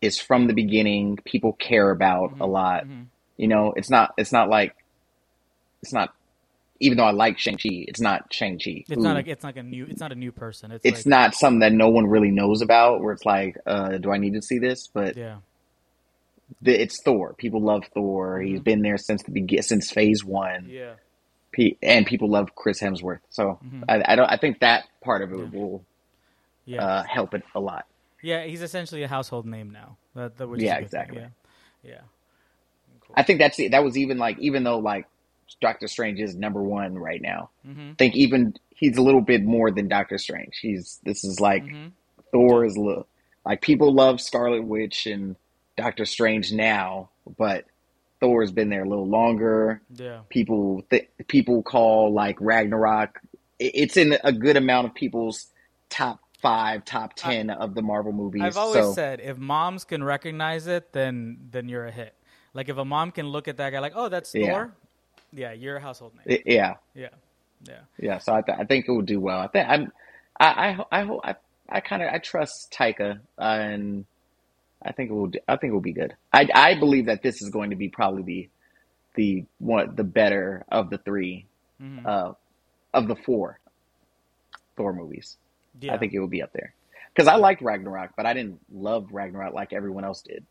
is 0.00 0.18
from 0.20 0.46
the 0.46 0.54
beginning. 0.54 1.18
People 1.24 1.52
care 1.54 1.90
about 1.90 2.32
a 2.32 2.44
Mhm. 2.46 2.48
lot. 2.48 2.84
Mhm. 2.86 3.06
You 3.36 3.48
know, 3.48 3.72
it's 3.76 3.90
not. 3.90 4.14
It's 4.16 4.32
not 4.32 4.48
like. 4.48 4.74
It's 5.82 5.92
not. 5.92 6.12
Even 6.78 6.98
though 6.98 7.04
I 7.04 7.12
like 7.12 7.38
Shang 7.38 7.54
Chi, 7.56 7.70
it's 7.88 8.00
not 8.00 8.32
Shang 8.32 8.58
Chi. 8.58 8.84
It's 8.88 9.02
not 9.02 9.16
like 9.16 9.28
it's 9.28 9.42
not 9.42 9.56
a 9.56 9.62
new. 9.62 9.86
It's 9.86 10.00
not 10.00 10.12
a 10.12 10.14
new 10.14 10.30
person. 10.32 10.70
It's 10.72 10.84
It's 10.84 11.06
like, 11.06 11.10
not 11.10 11.34
something 11.34 11.60
that 11.60 11.72
no 11.72 11.88
one 11.88 12.06
really 12.06 12.30
knows 12.30 12.60
about. 12.60 13.00
Where 13.00 13.12
it's 13.14 13.24
like, 13.24 13.56
uh, 13.66 13.96
do 13.98 14.10
I 14.10 14.18
need 14.18 14.34
to 14.34 14.42
see 14.42 14.58
this? 14.58 14.86
But 14.86 15.16
Yeah. 15.16 15.36
the, 16.60 16.78
it's 16.80 17.02
Thor. 17.02 17.34
People 17.34 17.60
love 17.62 17.84
Thor. 17.94 18.40
He's 18.40 18.60
Mhm. 18.60 18.64
been 18.64 18.82
there 18.82 18.98
since 18.98 19.22
the 19.22 19.30
begin 19.30 19.62
since 19.62 19.90
Phase 19.90 20.22
One. 20.24 20.66
Yeah. 20.68 20.94
Pe- 21.52 21.76
and 21.82 22.04
people 22.06 22.28
love 22.28 22.54
Chris 22.54 22.80
Hemsworth. 22.82 23.20
So 23.30 23.58
Mhm. 23.64 23.84
I, 23.88 24.12
I 24.12 24.16
don't. 24.16 24.30
I 24.30 24.36
think 24.36 24.60
that 24.60 24.84
part 25.02 25.22
of 25.22 25.32
it 25.32 25.38
Yeah. 25.38 25.58
will 25.58 25.84
Yeah. 26.66 26.84
uh, 26.84 27.02
help 27.04 27.32
it 27.32 27.42
a 27.54 27.60
lot. 27.60 27.86
Yeah. 28.22 28.44
He's 28.44 28.62
essentially 28.62 29.02
a 29.02 29.08
household 29.08 29.46
name 29.46 29.70
now. 29.70 29.96
That, 30.14 30.36
that 30.38 30.48
Yeah, 30.48 30.54
good 30.56 30.60
thing. 30.76 30.84
exactly. 30.84 31.20
Yeah. 31.20 31.28
Yeah. 31.84 32.00
Cool. 33.00 33.14
I 33.16 33.22
think 33.22 33.38
that's 33.38 33.58
it. 33.58 33.70
That 33.72 33.84
was 33.84 33.96
even 33.96 34.18
like 34.18 34.38
even 34.38 34.64
though 34.64 34.78
like 34.78 35.06
Doctor 35.60 35.86
Strange 35.88 36.20
is 36.20 36.34
number 36.34 36.62
one 36.62 36.98
right 36.98 37.22
now. 37.22 37.50
mm-hmm. 37.66 37.90
I 37.90 37.94
think 37.98 38.16
even 38.16 38.54
he's 38.74 38.96
a 38.96 39.02
little 39.02 39.20
bit 39.20 39.44
more 39.44 39.70
than 39.70 39.88
Doctor 39.88 40.18
Strange. 40.18 40.58
He's 40.60 41.00
this 41.04 41.24
is 41.24 41.40
like 41.40 41.64
Mhm. 41.64 41.92
Thor 42.32 42.64
is 42.64 42.76
li- 42.76 43.04
like 43.44 43.60
people 43.62 43.92
love 43.94 44.20
Scarlet 44.20 44.64
Witch 44.64 45.06
and 45.06 45.36
Doctor 45.76 46.04
Strange 46.04 46.52
now, 46.52 47.10
but 47.38 47.64
Thor's 48.20 48.50
been 48.50 48.70
there 48.70 48.82
a 48.82 48.88
little 48.88 49.06
longer. 49.06 49.82
Yeah. 49.94 50.20
People 50.30 50.82
th- 50.90 51.08
people 51.28 51.62
call 51.62 52.12
like 52.12 52.36
Ragnarok. 52.40 53.20
It's 53.58 53.96
in 53.96 54.18
a 54.24 54.32
good 54.32 54.56
amount 54.56 54.88
of 54.88 54.94
people's 54.94 55.46
top 55.90 56.18
five, 56.46 56.84
top 56.84 57.14
ten 57.14 57.50
of 57.50 57.74
the 57.74 57.82
Marvel 57.82 58.12
movies. 58.12 58.42
I've 58.42 58.56
always 58.56 58.84
so 58.84 58.92
said 58.94 59.20
if 59.20 59.36
moms 59.38 59.84
can 59.84 60.02
recognize 60.04 60.66
it, 60.66 60.92
then 60.92 61.38
then 61.50 61.68
you're 61.68 61.86
a 61.86 61.90
hit. 61.90 62.14
Like 62.54 62.68
if 62.68 62.76
a 62.76 62.84
mom 62.84 63.10
can 63.12 63.26
look 63.28 63.48
at 63.48 63.56
that 63.58 63.70
guy 63.70 63.80
like, 63.80 63.92
oh, 63.96 64.08
that's. 64.08 64.32
Thor. 64.32 64.72
Yeah, 65.32 65.52
you're 65.52 65.76
a 65.76 65.80
household 65.80 66.12
name. 66.14 66.38
i- 66.38 66.50
yeah, 66.50 66.74
yeah. 66.94 67.08
Yeah. 67.66 67.80
yeah. 67.98 68.18
So 68.18 68.32
I, 68.34 68.42
th- 68.42 68.58
I 68.58 68.64
think 68.64 68.86
it 68.88 68.92
will 68.92 69.02
do 69.02 69.18
well. 69.20 69.40
I 69.40 69.48
think 69.48 69.68
I'm. 69.68 69.92
I 70.38 70.46
I 70.90 71.00
I 71.00 71.18
I, 71.30 71.34
I 71.68 71.80
kind 71.80 72.02
of 72.02 72.08
I 72.12 72.18
trust 72.18 72.72
Taika 72.72 73.18
and 73.38 74.04
I 74.82 74.92
think 74.92 75.10
it 75.10 75.14
will. 75.14 75.26
do- 75.28 75.40
I 75.48 75.56
think 75.56 75.70
it 75.72 75.74
will 75.74 75.80
be 75.80 75.92
good. 75.92 76.14
I 76.32 76.48
I 76.54 76.74
believe 76.78 77.06
that 77.06 77.22
this 77.22 77.42
is 77.42 77.50
going 77.50 77.70
to 77.70 77.76
be 77.76 77.88
probably 77.88 78.22
the 78.22 78.48
the 79.16 79.44
one 79.58 79.94
the 79.96 80.04
better 80.04 80.64
of 80.70 80.90
the 80.90 80.98
three 80.98 81.46
Mhm. 81.82 82.06
uh 82.06 82.32
of 82.94 83.08
the 83.08 83.16
four 83.16 83.58
Thor 84.76 84.92
movies. 84.92 85.36
Yeah. 85.80 85.94
I 85.94 85.98
think 85.98 86.12
it 86.12 86.20
will 86.20 86.28
be 86.28 86.42
up 86.42 86.52
there. 86.52 86.74
because 87.14 87.28
I 87.28 87.36
liked 87.36 87.62
Ragnarok, 87.62 88.10
but 88.16 88.26
I 88.26 88.34
didn't 88.34 88.60
love 88.72 89.08
Ragnarok 89.12 89.54
like 89.54 89.72
everyone 89.72 90.04
else 90.04 90.22
did. 90.22 90.44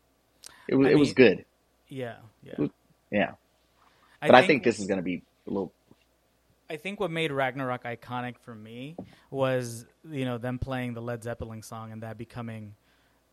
It 0.68 0.74
was 0.74 0.88
I 0.88 0.90
it 0.90 0.98
was 0.98 1.12
good, 1.12 1.44
Yeah, 1.88 2.16
yeah. 2.42 2.66
yeah. 3.10 3.32
But 4.20 4.34
I 4.34 4.46
think 4.46 4.64
this 4.64 4.80
is 4.80 4.86
going 4.86 4.98
to 4.98 5.02
be 5.02 5.22
a 5.46 5.50
little. 5.50 5.72
I 6.68 6.76
think 6.76 6.98
what 6.98 7.12
made 7.12 7.30
Ragnarok 7.30 7.84
iconic 7.84 8.38
for 8.38 8.54
me 8.54 8.96
was 9.30 9.86
you 10.10 10.24
know 10.24 10.38
them 10.38 10.58
playing 10.58 10.94
the 10.94 11.02
Led 11.02 11.22
Zeppelin 11.22 11.62
song 11.62 11.92
and 11.92 12.02
that 12.02 12.18
becoming 12.18 12.74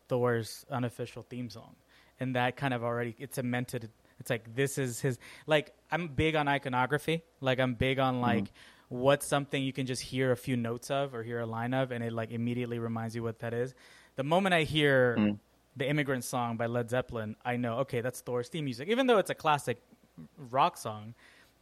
Thor's 0.08 0.64
unofficial 0.70 1.22
theme 1.22 1.50
song, 1.50 1.74
and 2.20 2.36
that 2.36 2.56
kind 2.56 2.72
of 2.72 2.84
already 2.84 3.16
it 3.18 3.34
cemented. 3.34 3.90
It's 4.20 4.30
like 4.30 4.54
this 4.54 4.78
is 4.78 5.00
his. 5.00 5.18
Like 5.46 5.74
I'm 5.90 6.08
big 6.08 6.36
on 6.36 6.46
iconography. 6.46 7.24
Like 7.40 7.58
I'm 7.58 7.74
big 7.74 7.98
on 7.98 8.20
like 8.20 8.44
mm-hmm. 8.44 8.54
What's 8.94 9.26
something 9.26 9.62
you 9.62 9.72
can 9.72 9.86
just 9.86 10.02
hear 10.02 10.30
a 10.30 10.36
few 10.36 10.56
notes 10.56 10.90
of 10.90 11.14
or 11.14 11.22
hear 11.24 11.40
a 11.40 11.46
line 11.46 11.74
of, 11.74 11.90
and 11.90 12.02
it 12.04 12.12
like 12.12 12.30
immediately 12.30 12.78
reminds 12.78 13.16
you 13.16 13.22
what 13.22 13.40
that 13.40 13.52
is. 13.52 13.74
The 14.16 14.22
moment 14.22 14.54
I 14.54 14.62
hear 14.62 15.16
Mm. 15.18 15.38
the 15.76 15.88
Immigrant 15.88 16.22
Song 16.22 16.56
by 16.56 16.66
Led 16.66 16.88
Zeppelin, 16.90 17.34
I 17.44 17.56
know 17.56 17.78
okay 17.78 18.00
that's 18.00 18.20
Thor's 18.20 18.48
theme 18.48 18.64
music, 18.66 18.88
even 18.88 19.06
though 19.08 19.18
it's 19.18 19.30
a 19.30 19.34
classic 19.34 19.78
rock 20.38 20.76
song 20.76 21.14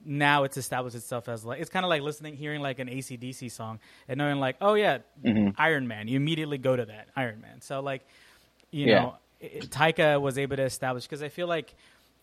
now 0.04 0.42
it's 0.44 0.56
established 0.56 0.96
itself 0.96 1.28
as 1.28 1.42
like 1.44 1.60
it's 1.60 1.70
kind 1.70 1.86
of 1.86 1.88
like 1.88 2.02
listening 2.02 2.34
hearing 2.34 2.60
like 2.60 2.80
an 2.80 2.88
acdc 2.88 3.48
song 3.50 3.78
and 4.08 4.18
knowing 4.18 4.38
like 4.40 4.56
oh 4.60 4.74
yeah 4.74 4.98
Mhm. 5.24 5.54
iron 5.56 5.86
man 5.86 6.08
you 6.08 6.16
immediately 6.16 6.58
go 6.58 6.74
to 6.76 6.84
that 6.84 7.08
iron 7.16 7.40
man 7.40 7.60
so 7.62 7.80
like 7.80 8.02
you 8.72 8.88
Yeah. 8.88 9.00
know 9.00 9.16
taika 9.70 10.20
was 10.20 10.36
able 10.38 10.56
to 10.56 10.64
establish 10.64 11.04
because 11.04 11.22
i 11.22 11.28
feel 11.28 11.46
like 11.46 11.74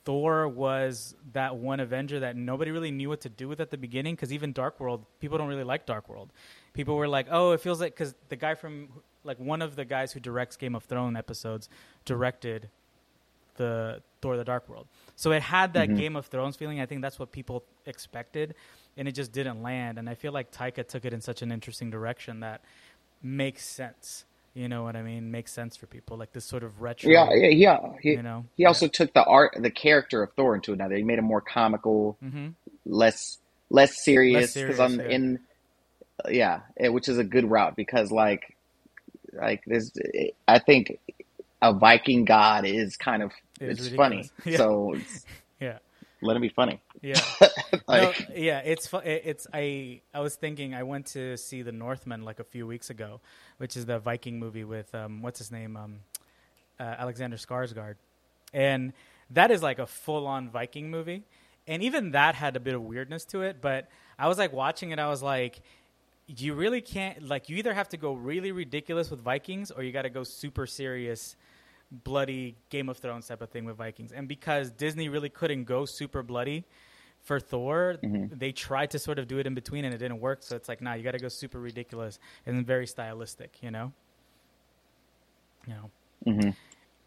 thor 0.05 0.47
was 0.47 1.15
that 1.33 1.55
one 1.57 1.79
avenger 1.79 2.19
that 2.21 2.35
nobody 2.35 2.71
really 2.71 2.91
knew 2.91 3.09
what 3.09 3.21
to 3.21 3.29
do 3.29 3.47
with 3.47 3.59
at 3.59 3.69
the 3.69 3.77
beginning 3.77 4.15
because 4.15 4.31
even 4.31 4.51
dark 4.53 4.79
world 4.79 5.05
people 5.19 5.37
don't 5.37 5.47
really 5.47 5.63
like 5.63 5.85
dark 5.85 6.07
world 6.09 6.31
people 6.73 6.95
were 6.95 7.07
like 7.07 7.27
oh 7.29 7.51
it 7.51 7.59
feels 7.59 7.79
like 7.81 7.93
because 7.93 8.15
the 8.29 8.35
guy 8.35 8.55
from 8.55 8.89
like 9.23 9.37
one 9.39 9.61
of 9.61 9.75
the 9.75 9.85
guys 9.85 10.11
who 10.13 10.19
directs 10.19 10.55
game 10.55 10.75
of 10.75 10.83
thrones 10.85 11.17
episodes 11.17 11.69
directed 12.05 12.69
the 13.55 14.01
Thor: 14.21 14.37
The 14.37 14.45
Dark 14.45 14.69
World. 14.69 14.87
So 15.17 15.31
it 15.33 15.41
had 15.41 15.73
that 15.73 15.89
Mhm. 15.89 15.97
Game 15.97 16.15
of 16.15 16.27
Thrones 16.27 16.55
feeling. 16.55 16.79
I 16.79 16.85
think 16.85 17.01
that's 17.01 17.19
what 17.19 17.31
people 17.33 17.65
expected, 17.85 18.55
and 18.95 19.05
it 19.05 19.11
just 19.11 19.33
didn't 19.33 19.61
land. 19.61 19.97
And 19.97 20.09
I 20.09 20.15
feel 20.15 20.31
like 20.31 20.49
Taika 20.51 20.87
took 20.87 21.03
it 21.03 21.11
in 21.13 21.19
such 21.19 21.41
an 21.41 21.51
interesting 21.51 21.89
direction 21.89 22.39
that 22.39 22.61
makes 23.21 23.65
sense. 23.65 24.23
You 24.59 24.67
know 24.67 24.83
what 24.83 24.97
I 24.97 25.03
mean? 25.03 25.31
Makes 25.31 25.53
sense 25.53 25.77
for 25.77 25.85
people 25.85 26.17
like 26.17 26.33
this 26.33 26.43
sort 26.43 26.63
of 26.63 26.81
retro. 26.81 27.09
Yeah, 27.09 27.29
yeah, 27.33 27.47
yeah. 27.47 27.79
He, 28.01 28.09
You 28.11 28.21
know. 28.21 28.43
he 28.57 28.65
also 28.65 28.89
took 28.89 29.13
the 29.13 29.23
art, 29.23 29.55
the 29.57 29.71
character 29.71 30.21
of 30.21 30.33
Thor 30.33 30.53
into 30.53 30.73
another. 30.73 30.97
He 30.97 31.03
made 31.03 31.17
him 31.17 31.23
more 31.23 31.39
comical, 31.39 32.17
mm-hmm. 32.21 32.49
less 32.85 33.37
less 33.69 34.03
serious. 34.03 34.53
Because 34.53 34.81
on 34.81 34.99
yeah. 34.99 35.07
in 35.07 35.39
yeah, 36.29 36.59
it, 36.75 36.91
which 36.91 37.07
is 37.07 37.17
a 37.17 37.23
good 37.23 37.49
route 37.49 37.77
because 37.77 38.11
like 38.11 38.57
like 39.31 39.63
there's 39.65 39.93
I 40.45 40.59
think 40.59 40.99
a 41.61 41.71
Viking 41.71 42.25
god 42.25 42.65
is 42.65 42.97
kind 42.97 43.23
of 43.23 43.31
It 43.61 43.69
it's 43.69 43.87
funny. 43.87 44.29
Yeah. 44.43 44.57
So 44.57 44.95
it's, 44.95 45.25
Yeah. 45.25 45.35
Let 46.21 46.35
it 46.35 46.41
be 46.41 46.49
funny. 46.49 46.81
Yeah. 47.01 47.21
like 47.87 48.29
no, 48.29 48.35
yeah, 48.35 48.59
it's 48.59 48.87
fu- 48.87 48.97
it's 48.97 49.47
I 49.53 50.01
I 50.13 50.19
was 50.19 50.35
thinking 50.35 50.73
I 50.73 50.83
went 50.83 51.07
to 51.07 51.37
see 51.37 51.61
the 51.61 51.71
Northman 51.71 52.23
like 52.23 52.39
a 52.39 52.43
few 52.43 52.67
weeks 52.67 52.89
ago, 52.89 53.21
which 53.57 53.77
is 53.77 53.85
the 53.85 53.99
Viking 53.99 54.39
movie 54.39 54.63
with 54.63 54.93
um 54.93 55.21
what's 55.21 55.39
his 55.39 55.51
name 55.51 55.77
um 55.77 55.99
uh, 56.79 56.83
Alexander 56.83 57.37
Skarsgård, 57.37 57.95
and 58.53 58.93
that 59.29 59.51
is 59.51 59.61
like 59.61 59.79
a 59.79 59.85
full 59.85 60.27
on 60.27 60.49
Viking 60.49 60.89
movie, 60.89 61.23
and 61.67 61.83
even 61.83 62.11
that 62.11 62.35
had 62.35 62.55
a 62.55 62.59
bit 62.59 62.73
of 62.73 62.81
weirdness 62.81 63.25
to 63.25 63.41
it. 63.41 63.57
But 63.61 63.89
I 64.17 64.27
was 64.27 64.37
like 64.37 64.53
watching 64.53 64.91
it, 64.91 64.99
I 64.99 65.09
was 65.09 65.23
like. 65.23 65.61
You 66.31 66.53
really 66.53 66.81
can't 66.81 67.27
like 67.27 67.49
you 67.49 67.57
either 67.57 67.73
have 67.73 67.89
to 67.89 67.97
go 67.97 68.13
really 68.13 68.51
ridiculous 68.51 69.09
with 69.09 69.19
Vikings 69.19 69.71
or 69.71 69.81
you 69.81 69.91
got 69.91 70.03
to 70.03 70.11
go 70.11 70.23
super 70.23 70.67
serious 70.67 71.35
bloody 71.91 72.55
Game 72.69 72.89
of 72.89 72.97
Thrones 72.97 73.27
type 73.27 73.41
of 73.41 73.49
thing 73.49 73.65
with 73.65 73.77
Vikings. 73.77 74.11
And 74.11 74.27
because 74.27 74.71
Disney 74.71 75.09
really 75.09 75.29
couldn't 75.29 75.63
go 75.63 75.85
super 75.85 76.21
bloody 76.23 76.65
for 77.21 77.39
Thor, 77.39 77.97
Mhm. 78.03 78.37
they 78.37 78.51
tried 78.51 78.91
to 78.91 78.99
sort 78.99 79.19
of 79.19 79.27
do 79.27 79.39
it 79.39 79.47
in 79.47 79.53
between 79.55 79.85
and 79.85 79.93
it 79.93 79.97
didn't 79.97 80.19
work. 80.19 80.43
So 80.43 80.55
it's 80.55 80.69
like, 80.69 80.81
nah, 80.81 80.93
you 80.93 81.03
got 81.03 81.11
to 81.11 81.19
go 81.19 81.27
super 81.27 81.59
ridiculous 81.59 82.19
and 82.45 82.65
very 82.65 82.87
stylistic, 82.87 83.61
you 83.61 83.71
know? 83.71 83.91
You 85.67 85.73
know. 85.73 85.91
mhm. 86.25 86.55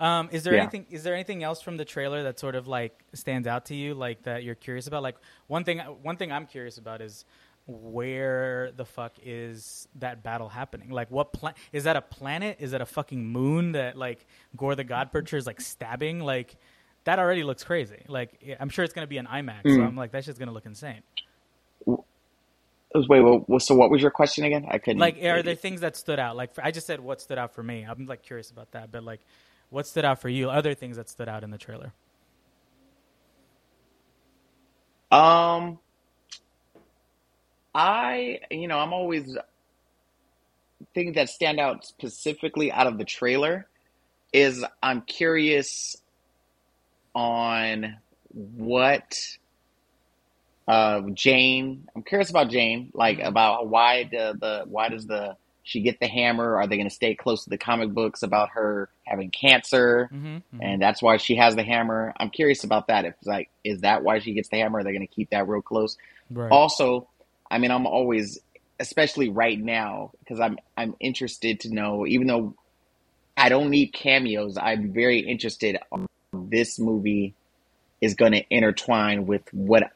Um, 0.00 0.28
is 0.32 0.42
there 0.42 0.54
Yeah. 0.54 0.62
anything? 0.62 0.86
Is 0.90 1.04
there 1.04 1.14
anything 1.14 1.42
else 1.44 1.62
from 1.62 1.76
the 1.76 1.84
trailer 1.84 2.24
that 2.24 2.38
sort 2.38 2.56
of 2.56 2.66
like 2.66 3.04
stands 3.12 3.46
out 3.46 3.66
to 3.66 3.74
you, 3.74 3.94
like 3.94 4.22
that 4.24 4.42
you're 4.42 4.56
curious 4.56 4.86
about? 4.88 5.02
Like 5.02 5.16
one 5.46 5.62
thing, 5.64 5.78
one 5.78 6.16
thing 6.16 6.32
I'm 6.32 6.46
curious 6.46 6.76
about 6.76 7.00
is 7.00 7.24
where 7.66 8.72
the 8.76 8.84
fuck 8.84 9.12
is 9.24 9.86
that 9.96 10.22
battle 10.22 10.48
happening? 10.48 10.90
Like, 10.90 11.10
what 11.10 11.32
planet 11.32 11.58
is 11.72 11.84
that? 11.84 11.96
A 11.96 12.02
planet? 12.02 12.56
Is 12.60 12.72
that 12.72 12.80
a 12.80 12.86
fucking 12.86 13.24
moon 13.26 13.72
that 13.72 13.96
like 13.96 14.26
Gore 14.56 14.74
the 14.74 14.84
God 14.84 15.12
Butcher 15.12 15.36
is 15.36 15.46
like 15.46 15.60
stabbing? 15.60 16.20
Like 16.20 16.56
that 17.04 17.18
already 17.18 17.44
looks 17.44 17.64
crazy. 17.64 18.02
Like 18.08 18.56
I'm 18.58 18.68
sure 18.68 18.84
it's 18.84 18.94
gonna 18.94 19.06
be 19.06 19.18
an 19.18 19.26
IMAX, 19.26 19.62
so 19.64 19.70
Mm. 19.70 19.86
I'm 19.88 19.96
like 19.96 20.12
that 20.12 20.24
shit's 20.24 20.38
gonna 20.38 20.52
look 20.52 20.66
insane. 20.66 21.02
Wait, 22.94 23.20
wait, 23.48 23.62
so 23.62 23.74
what 23.74 23.90
was 23.90 24.02
your 24.02 24.10
question 24.10 24.44
again? 24.44 24.66
I 24.68 24.76
couldn't. 24.76 24.98
Like, 25.00 25.16
are 25.22 25.42
there 25.42 25.54
things 25.54 25.80
that 25.80 25.96
stood 25.96 26.18
out? 26.18 26.36
Like, 26.36 26.50
I 26.62 26.70
just 26.70 26.86
said 26.86 27.00
what 27.00 27.22
stood 27.22 27.38
out 27.38 27.54
for 27.54 27.62
me. 27.62 27.86
I'm 27.88 28.04
like 28.06 28.22
curious 28.22 28.50
about 28.50 28.72
that, 28.72 28.92
but 28.92 29.02
like, 29.02 29.20
what 29.70 29.86
stood 29.86 30.04
out 30.04 30.20
for 30.20 30.28
you? 30.28 30.50
Other 30.50 30.74
things 30.74 30.98
that 30.98 31.08
stood 31.08 31.28
out 31.28 31.42
in 31.42 31.50
the 31.50 31.56
trailer. 31.56 31.92
Um, 35.10 35.78
I, 37.74 38.40
you 38.50 38.68
know, 38.68 38.78
I'm 38.78 38.92
always 38.92 39.36
things 40.94 41.14
that 41.14 41.28
stand 41.28 41.60
out 41.60 41.86
specifically 41.86 42.70
out 42.72 42.86
of 42.86 42.98
the 42.98 43.04
trailer 43.04 43.66
is 44.32 44.64
I'm 44.82 45.02
curious 45.02 45.96
on 47.14 47.96
what 48.30 49.18
uh 50.68 51.02
Jane. 51.12 51.88
I'm 51.94 52.02
curious 52.02 52.30
about 52.30 52.48
Jane, 52.48 52.90
like 52.94 53.18
Mhm. 53.18 53.26
about 53.26 53.68
why 53.68 54.04
the 54.04 54.36
the 54.38 54.64
why 54.66 54.88
does 54.88 55.06
the 55.06 55.36
she 55.64 55.80
get 55.80 56.00
the 56.00 56.08
hammer? 56.08 56.56
Are 56.56 56.66
they 56.66 56.76
going 56.76 56.88
to 56.88 56.94
stay 56.94 57.14
close 57.14 57.44
to 57.44 57.50
the 57.50 57.58
comic 57.58 57.90
books 57.90 58.22
about 58.22 58.50
her 58.50 58.88
having 59.04 59.30
cancer? 59.30 60.10
Mm-hmm. 60.12 60.60
and 60.60 60.82
that's 60.82 61.00
why 61.00 61.16
she 61.18 61.36
has 61.36 61.54
the 61.54 61.62
hammer. 61.62 62.12
I'm 62.18 62.30
curious 62.30 62.64
about 62.64 62.88
that. 62.88 63.04
If 63.04 63.14
like, 63.24 63.48
is 63.64 63.80
that 63.82 64.02
why 64.02 64.18
she 64.18 64.32
gets 64.32 64.48
the 64.48 64.56
hammer? 64.56 64.80
Are 64.80 64.84
they 64.84 64.92
going 64.92 65.06
to 65.06 65.14
keep 65.14 65.30
that 65.30 65.46
real 65.48 65.62
close? 65.62 65.96
right. 66.30 66.50
Also, 66.50 67.08
I 67.52 67.58
mean, 67.58 67.70
I'm 67.70 67.86
always, 67.86 68.38
especially 68.80 69.28
right 69.28 69.60
now, 69.60 70.10
because 70.20 70.40
I'm 70.40 70.58
I'm 70.76 70.96
interested 70.98 71.60
to 71.60 71.74
know. 71.74 72.06
Even 72.06 72.26
though 72.26 72.54
I 73.36 73.48
don't 73.50 73.70
need 73.70 73.88
cameos, 73.92 74.56
I'm 74.56 74.92
very 74.92 75.20
interested. 75.20 75.78
On 75.92 76.06
this 76.32 76.78
movie 76.78 77.34
is 78.00 78.14
going 78.14 78.32
to 78.32 78.42
intertwine 78.50 79.26
with 79.26 79.42
what 79.52 79.92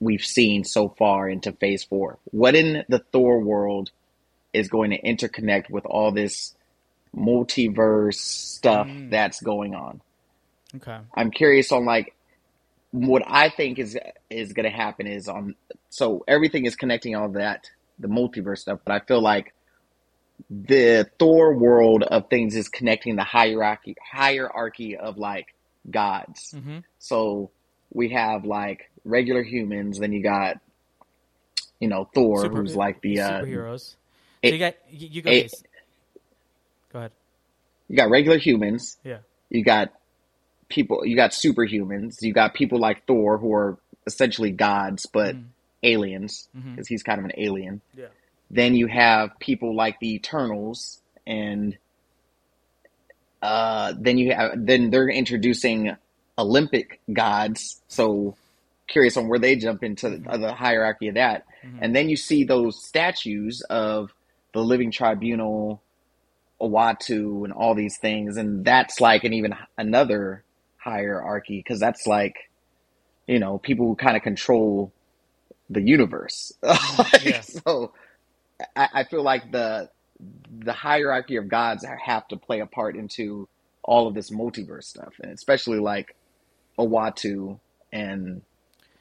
we've 0.00 0.22
seen 0.22 0.62
so 0.64 0.88
far 0.90 1.28
into 1.28 1.50
Phase 1.52 1.82
Four. 1.84 2.18
What 2.30 2.54
in 2.54 2.84
the 2.88 2.98
Thor 3.00 3.40
world 3.40 3.90
is 4.52 4.68
going 4.68 4.90
to 4.90 5.00
interconnect 5.00 5.70
with 5.70 5.84
all 5.86 6.12
this 6.12 6.54
multiverse 7.16 8.14
stuff 8.14 8.86
Mm. 8.86 9.10
that's 9.10 9.40
going 9.40 9.74
on? 9.74 10.00
okay. 10.76 10.98
I'm 11.14 11.30
curious 11.30 11.72
on 11.72 11.84
like 11.86 12.14
what 12.90 13.22
I 13.26 13.50
think 13.50 13.78
is 13.78 13.98
is 14.30 14.52
going 14.52 14.64
to 14.64 14.74
happen 14.76 15.06
is 15.06 15.28
on 15.28 15.54
so 15.90 16.24
everything 16.26 16.66
is 16.66 16.76
connecting 16.76 17.14
all 17.16 17.28
that 17.30 17.70
the 17.98 18.08
multiverse 18.08 18.58
stuff, 18.58 18.80
but 18.84 18.92
I 18.94 19.00
feel 19.04 19.20
like 19.20 19.52
the 20.50 21.10
Thor 21.18 21.54
world 21.54 22.04
of 22.04 22.28
things 22.30 22.54
is 22.56 22.68
connecting 22.68 23.16
the 23.16 23.24
hierarchy 23.24 23.96
hierarchy 24.12 24.96
of 24.96 25.18
like 25.18 25.54
gods. 25.90 26.54
Mm-hmm. 26.56 26.78
So 26.98 27.50
we 27.92 28.10
have 28.10 28.44
like 28.44 28.90
regular 29.04 29.42
humans, 29.42 29.98
then 29.98 30.12
you 30.12 30.22
got 30.22 30.58
you 31.80 31.88
know 31.88 32.08
Thor, 32.14 32.42
Super- 32.42 32.56
who's 32.56 32.76
like 32.76 33.00
the 33.00 33.20
uh, 33.20 33.42
superheroes. 33.42 33.96
So 34.44 34.50
you 34.52 34.58
got 34.58 34.74
you, 34.90 35.08
you 35.08 35.22
go. 35.22 35.30
it- 35.30 35.52
go 36.92 36.98
ahead. 37.00 37.12
you 37.88 37.96
got 37.96 38.08
regular 38.08 38.38
humans, 38.38 38.96
Yeah. 39.04 39.18
you 39.50 39.64
got 39.64 39.92
people, 40.68 41.04
you 41.06 41.16
got 41.16 41.30
superhumans, 41.30 42.20
you 42.22 42.32
got 42.32 42.54
people 42.54 42.78
like 42.78 43.06
Thor 43.06 43.38
who 43.38 43.52
are 43.54 43.78
essentially 44.06 44.50
gods, 44.50 45.06
but 45.06 45.36
Mhm. 45.36 45.44
aliens 45.82 46.48
because 46.74 46.88
he's 46.88 47.02
kind 47.02 47.18
of 47.18 47.24
an 47.24 47.32
alien. 47.36 47.80
Yeah. 47.96 48.06
Then 48.50 48.74
you 48.74 48.86
have 48.86 49.38
people 49.38 49.74
like 49.74 50.00
the 50.00 50.14
Eternals, 50.14 51.02
and 51.26 51.76
uh, 53.42 53.94
then 53.98 54.18
you 54.18 54.32
have 54.34 54.52
then 54.56 54.90
they're 54.90 55.08
introducing 55.08 55.96
Olympic 56.36 57.00
gods. 57.12 57.80
So 57.88 58.36
curious 58.88 59.16
on 59.16 59.28
where 59.28 59.38
they 59.38 59.54
jump 59.56 59.84
into 59.84 60.08
the, 60.10 60.38
the 60.38 60.52
hierarchy 60.54 61.08
of 61.08 61.14
that. 61.14 61.44
Mhm. 61.64 61.78
And 61.82 61.94
then 61.96 62.08
you 62.08 62.16
see 62.16 62.44
those 62.44 62.82
statues 62.84 63.60
of 63.68 64.12
the 64.54 64.60
Living 64.60 64.90
Tribunal, 64.90 65.82
Uatu, 66.60 67.44
and 67.44 67.52
all 67.52 67.74
these 67.74 67.98
things, 67.98 68.36
and 68.36 68.64
that's 68.64 69.00
like 69.00 69.24
an 69.24 69.32
even 69.32 69.54
another 69.76 70.42
hierarchy 70.78 71.58
because 71.58 71.80
that's 71.80 72.06
like, 72.06 72.50
you 73.26 73.38
know, 73.38 73.58
people 73.58 73.86
who 73.86 73.94
kind 73.96 74.16
of 74.16 74.22
control 74.22 74.92
the 75.70 75.82
universe. 75.82 76.52
Yeah. 77.22 77.40
So 77.42 77.92
I, 78.76 78.88
I 78.94 79.04
feel 79.04 79.22
like 79.22 79.52
the 79.52 79.90
the 80.50 80.72
hierarchy 80.72 81.36
of 81.36 81.48
gods 81.48 81.84
have 82.04 82.26
to 82.28 82.36
play 82.36 82.60
a 82.60 82.66
part 82.66 82.96
into 82.96 83.48
all 83.82 84.08
of 84.08 84.14
this 84.14 84.30
multiverse 84.30 84.84
stuff, 84.84 85.14
and 85.22 85.32
especially 85.32 85.78
like 85.78 86.16
Uatu 86.78 87.58
and 87.92 88.42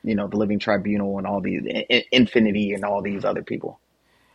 you 0.04 0.16
know 0.16 0.28
the 0.28 0.38
Living 0.38 0.60
Tribunal 0.60 1.18
and 1.18 1.26
all 1.28 1.42
these 1.42 1.63
Infinity 2.12 2.74
and 2.74 2.84
all 2.84 3.02
these 3.02 3.26
other 3.26 3.44
people. 3.44 3.80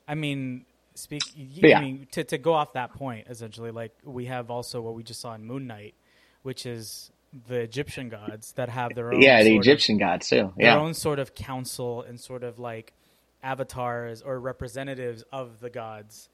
I 0.09 0.15
mean, 0.15 0.65
speak. 0.95 1.23
yeah. 1.37 1.79
I 1.79 1.83
mean, 1.83 2.09
to 2.13 2.25
to 2.25 2.39
go 2.39 2.53
off 2.53 2.73
that 2.75 2.93
point, 2.93 3.27
essentially, 3.29 3.71
like 3.71 3.93
we 4.05 4.27
have 4.27 4.51
also 4.51 4.81
what 4.81 4.95
we 4.95 5.03
just 5.03 5.21
saw 5.21 5.35
in 5.35 5.45
Moon 5.45 5.67
Knight, 5.67 5.95
which 6.43 6.67
is 6.67 7.11
the 7.49 7.61
Egyptian 7.61 8.09
gods 8.09 8.53
that 8.53 8.69
have 8.69 8.95
their 8.95 9.13
own 9.13 9.23
Yeah, 9.23 9.43
the 9.43 9.51
sort 9.51 9.57
of- 9.57 9.63
Egyptian 9.63 9.99
gods 9.99 10.29
too. 10.29 10.53
Yeah. 10.59 10.73
their 10.75 10.79
own 10.79 10.95
sort 10.95 11.19
of 11.19 11.35
council 11.35 12.03
and 12.03 12.21
sort 12.21 12.43
of 12.45 12.59
like 12.59 12.93
avatars 13.43 14.23
or 14.23 14.39
representatives 14.39 15.25
of 15.33 15.61
the 15.61 15.71
gods, 15.71 16.29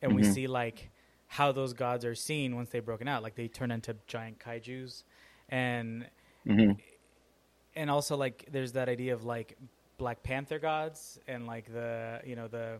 and 0.00 0.14
we 0.14 0.22
Mhm. 0.22 0.32
see 0.34 0.46
like 0.46 0.90
how 1.28 1.50
those 1.52 1.72
gods 1.72 2.04
are 2.04 2.14
seen 2.14 2.54
once 2.54 2.70
they've 2.70 2.84
broken 2.84 3.08
out. 3.08 3.22
Like 3.22 3.34
they 3.34 3.48
turn 3.48 3.70
into 3.70 3.96
giant 4.06 4.38
kaiju's, 4.38 5.04
and 5.48 6.08
hmm 6.44 6.72
and 7.74 7.90
also 7.90 8.16
like 8.16 8.46
there's 8.50 8.72
that 8.72 8.88
idea 8.88 9.12
of 9.12 9.24
like 9.24 9.56
Black 9.98 10.22
Panther 10.22 10.58
gods 10.58 11.18
and 11.26 11.46
like 11.46 11.66
the 11.72 12.20
you 12.24 12.36
know 12.36 12.48
the 12.48 12.78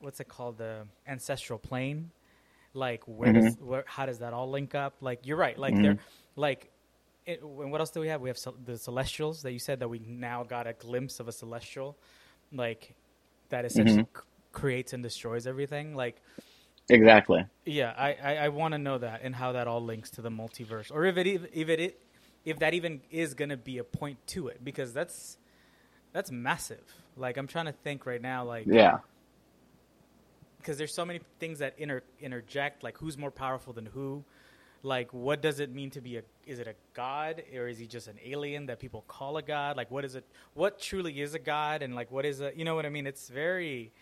what's 0.00 0.20
it 0.20 0.28
called 0.28 0.58
the 0.58 0.86
ancestral 1.06 1.58
plane. 1.58 2.10
Like 2.74 3.02
where 3.06 3.32
does 3.32 3.56
where, 3.56 3.84
how 3.86 4.06
does 4.06 4.18
that 4.20 4.32
all 4.34 4.48
link 4.50 4.74
up? 4.74 4.94
Like 5.00 5.26
you're 5.26 5.36
right. 5.38 5.58
Like 5.58 5.74
they're 5.74 5.98
like. 6.38 6.70
It, 7.26 7.42
and 7.42 7.70
what 7.70 7.80
else 7.80 7.90
do 7.90 8.00
we 8.00 8.08
have? 8.08 8.22
We 8.22 8.30
have 8.30 8.38
cel- 8.38 8.56
the 8.64 8.78
Celestials 8.78 9.42
that 9.42 9.52
you 9.52 9.58
said 9.58 9.80
that 9.80 9.88
we 9.88 9.98
now 9.98 10.44
got 10.44 10.66
a 10.66 10.72
glimpse 10.72 11.20
of 11.20 11.28
a 11.28 11.32
Celestial, 11.32 11.94
like 12.52 12.94
that 13.50 13.66
essentially 13.66 14.04
mm-hmm. 14.04 14.18
c- 14.18 14.24
creates 14.52 14.94
and 14.94 15.02
destroys 15.02 15.46
everything. 15.46 15.94
Like 15.94 16.22
exactly. 16.88 17.44
yeah, 17.66 17.92
I, 17.98 18.16
I, 18.22 18.36
I 18.36 18.48
want 18.48 18.72
to 18.72 18.78
know 18.78 18.96
that 18.96 19.20
and 19.22 19.34
how 19.34 19.52
that 19.52 19.68
all 19.68 19.84
links 19.84 20.08
to 20.12 20.22
the 20.22 20.30
multiverse, 20.30 20.90
or 20.90 21.04
if 21.04 21.18
it 21.18 21.26
if 21.26 21.68
it 21.68 22.00
if 22.46 22.60
that 22.60 22.72
even 22.72 23.02
is 23.10 23.34
going 23.34 23.50
to 23.50 23.58
be 23.58 23.76
a 23.76 23.84
point 23.84 24.18
to 24.28 24.48
it, 24.48 24.64
because 24.64 24.94
that's 24.94 25.36
that's 26.12 26.30
massive. 26.30 26.84
Like 27.16 27.36
I'm 27.36 27.46
trying 27.46 27.66
to 27.66 27.72
think 27.72 28.06
right 28.06 28.22
now, 28.22 28.44
like 28.44 28.64
Yeah, 28.66 29.00
because 30.58 30.78
there's 30.78 30.94
so 30.94 31.04
many 31.04 31.20
things 31.38 31.58
that 31.58 31.74
inter 31.78 32.02
interject, 32.20 32.82
like 32.82 32.96
who's 32.98 33.18
more 33.18 33.30
powerful 33.30 33.72
than 33.72 33.86
who, 33.86 34.24
like 34.82 35.12
what 35.12 35.42
does 35.42 35.60
it 35.60 35.72
mean 35.72 35.90
to 35.90 36.00
be 36.00 36.16
a 36.18 36.22
is 36.46 36.58
it 36.58 36.66
a 36.66 36.74
god 36.94 37.42
or 37.54 37.68
is 37.68 37.78
he 37.78 37.86
just 37.86 38.08
an 38.08 38.18
alien 38.24 38.66
that 38.66 38.78
people 38.78 39.04
call 39.08 39.36
a 39.36 39.42
god? 39.42 39.76
Like 39.76 39.90
what 39.90 40.04
is 40.04 40.14
it? 40.14 40.24
What 40.54 40.80
truly 40.80 41.20
is 41.20 41.34
a 41.34 41.38
god, 41.38 41.82
and 41.82 41.94
like 41.94 42.10
what 42.10 42.24
is 42.24 42.40
a 42.40 42.52
you 42.54 42.64
know 42.64 42.74
what 42.74 42.86
I 42.86 42.90
mean? 42.90 43.06
It's 43.06 43.28
very 43.28 43.92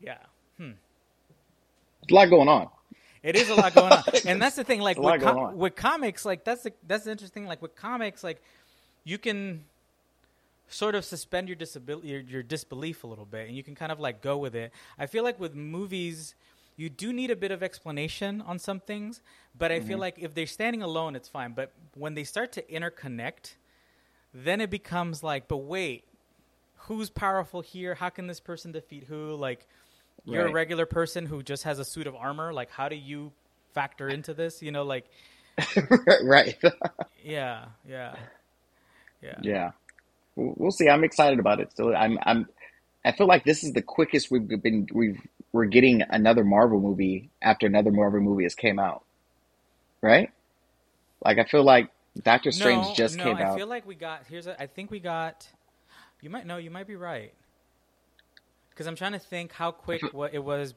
yeah. 0.00 0.18
Hmm. 0.58 0.72
A 2.10 2.14
lot 2.14 2.30
going 2.30 2.48
on. 2.48 2.68
It 3.22 3.36
is 3.36 3.48
a 3.48 3.54
lot 3.54 3.74
going 3.74 3.92
on, 3.92 4.02
and 4.26 4.42
that's 4.42 4.56
the 4.56 4.64
thing. 4.64 4.80
Like 4.80 4.96
There's 4.96 5.22
a 5.22 5.24
lot 5.24 5.36
with, 5.36 5.50
com- 5.50 5.56
with 5.56 5.76
comics, 5.76 6.24
like 6.24 6.44
that's 6.44 6.62
the 6.62 6.72
that's 6.86 7.04
the 7.04 7.12
interesting. 7.12 7.46
Like 7.46 7.62
with 7.62 7.76
comics, 7.76 8.24
like 8.24 8.42
you 9.04 9.18
can 9.18 9.64
sort 10.68 10.94
of 10.94 11.04
suspend 11.04 11.48
your 11.48 11.56
disability, 11.56 12.08
your, 12.08 12.20
your 12.20 12.42
disbelief 12.42 13.04
a 13.04 13.06
little 13.06 13.24
bit, 13.24 13.46
and 13.46 13.56
you 13.56 13.62
can 13.62 13.74
kind 13.74 13.92
of 13.92 14.00
like 14.00 14.22
go 14.22 14.38
with 14.38 14.54
it. 14.54 14.72
I 14.98 15.06
feel 15.06 15.22
like 15.22 15.38
with 15.38 15.54
movies, 15.54 16.34
you 16.76 16.90
do 16.90 17.12
need 17.12 17.30
a 17.30 17.36
bit 17.36 17.50
of 17.52 17.62
explanation 17.62 18.40
on 18.42 18.58
some 18.58 18.80
things, 18.80 19.20
but 19.58 19.72
I 19.72 19.80
Mm-hmm. 19.80 19.80
feel 19.80 19.98
like 19.98 20.16
if 20.18 20.34
they're 20.34 20.46
standing 20.46 20.82
alone, 20.82 21.16
it's 21.16 21.28
fine. 21.28 21.52
But 21.52 21.72
when 21.94 22.14
they 22.14 22.24
start 22.24 22.52
to 22.52 22.62
interconnect, 22.62 23.56
then 24.34 24.60
it 24.60 24.70
becomes 24.70 25.22
like, 25.22 25.48
but 25.48 25.58
wait, 25.58 26.04
who's 26.76 27.10
powerful 27.10 27.60
here? 27.62 27.94
How 27.94 28.10
can 28.10 28.26
this 28.26 28.40
person 28.40 28.72
defeat 28.72 29.04
who? 29.04 29.34
Like, 29.36 29.66
you're 30.24 30.46
a 30.46 30.50
regular 30.50 30.86
person 30.86 31.26
who 31.26 31.42
just 31.42 31.64
has 31.64 31.78
a 31.78 31.84
suit 31.84 32.06
of 32.06 32.14
armor. 32.16 32.52
Like, 32.52 32.70
how 32.70 32.88
do 32.88 32.96
you 32.96 33.32
factor 33.74 34.10
into 34.10 34.34
this? 34.34 34.62
You 34.62 34.72
know, 34.72 34.84
like, 34.84 35.10
right. 36.24 36.56
yeah, 37.24 37.66
yeah, 37.88 38.16
yeah. 39.22 39.42
yeah. 39.42 39.72
We'll 40.36 40.54
we'll 40.56 40.70
see. 40.72 40.88
I'm 40.88 41.04
excited 41.04 41.38
about 41.38 41.60
it. 41.60 41.72
Still, 41.72 41.94
I'm. 41.96 42.18
I'm. 42.24 42.48
I 43.04 43.12
feel 43.12 43.26
like 43.28 43.44
this 43.44 43.64
is 43.64 43.72
the 43.72 43.82
quickest 43.82 44.30
we've 44.30 44.48
been. 44.62 44.88
We've 44.92 45.20
we're 45.52 45.66
getting 45.66 46.02
another 46.02 46.44
Marvel 46.44 46.80
movie 46.80 47.30
after 47.40 47.66
another 47.66 47.92
Marvel 47.92 48.20
movie 48.20 48.44
has 48.44 48.54
came 48.54 48.78
out. 48.78 49.04
Right. 50.00 50.30
Like 51.24 51.38
I 51.38 51.44
feel 51.44 51.62
like 51.62 51.90
Doctor 52.20 52.50
Strange 52.50 52.88
no, 52.88 52.94
just 52.94 53.16
no, 53.16 53.24
came 53.24 53.36
I 53.36 53.44
out. 53.44 53.54
I 53.54 53.56
feel 53.56 53.66
like 53.66 53.86
we 53.86 53.94
got. 53.94 54.24
Here's. 54.28 54.46
A, 54.46 54.60
I 54.60 54.66
think 54.66 54.90
we 54.90 54.98
got. 54.98 55.46
You 56.20 56.30
might 56.30 56.46
know. 56.46 56.56
You 56.56 56.70
might 56.70 56.86
be 56.86 56.96
right. 56.96 57.32
Because 58.70 58.86
I'm 58.86 58.96
trying 58.96 59.12
to 59.12 59.18
think 59.18 59.52
how 59.52 59.70
quick 59.70 60.02
what 60.12 60.34
it 60.34 60.42
was. 60.42 60.74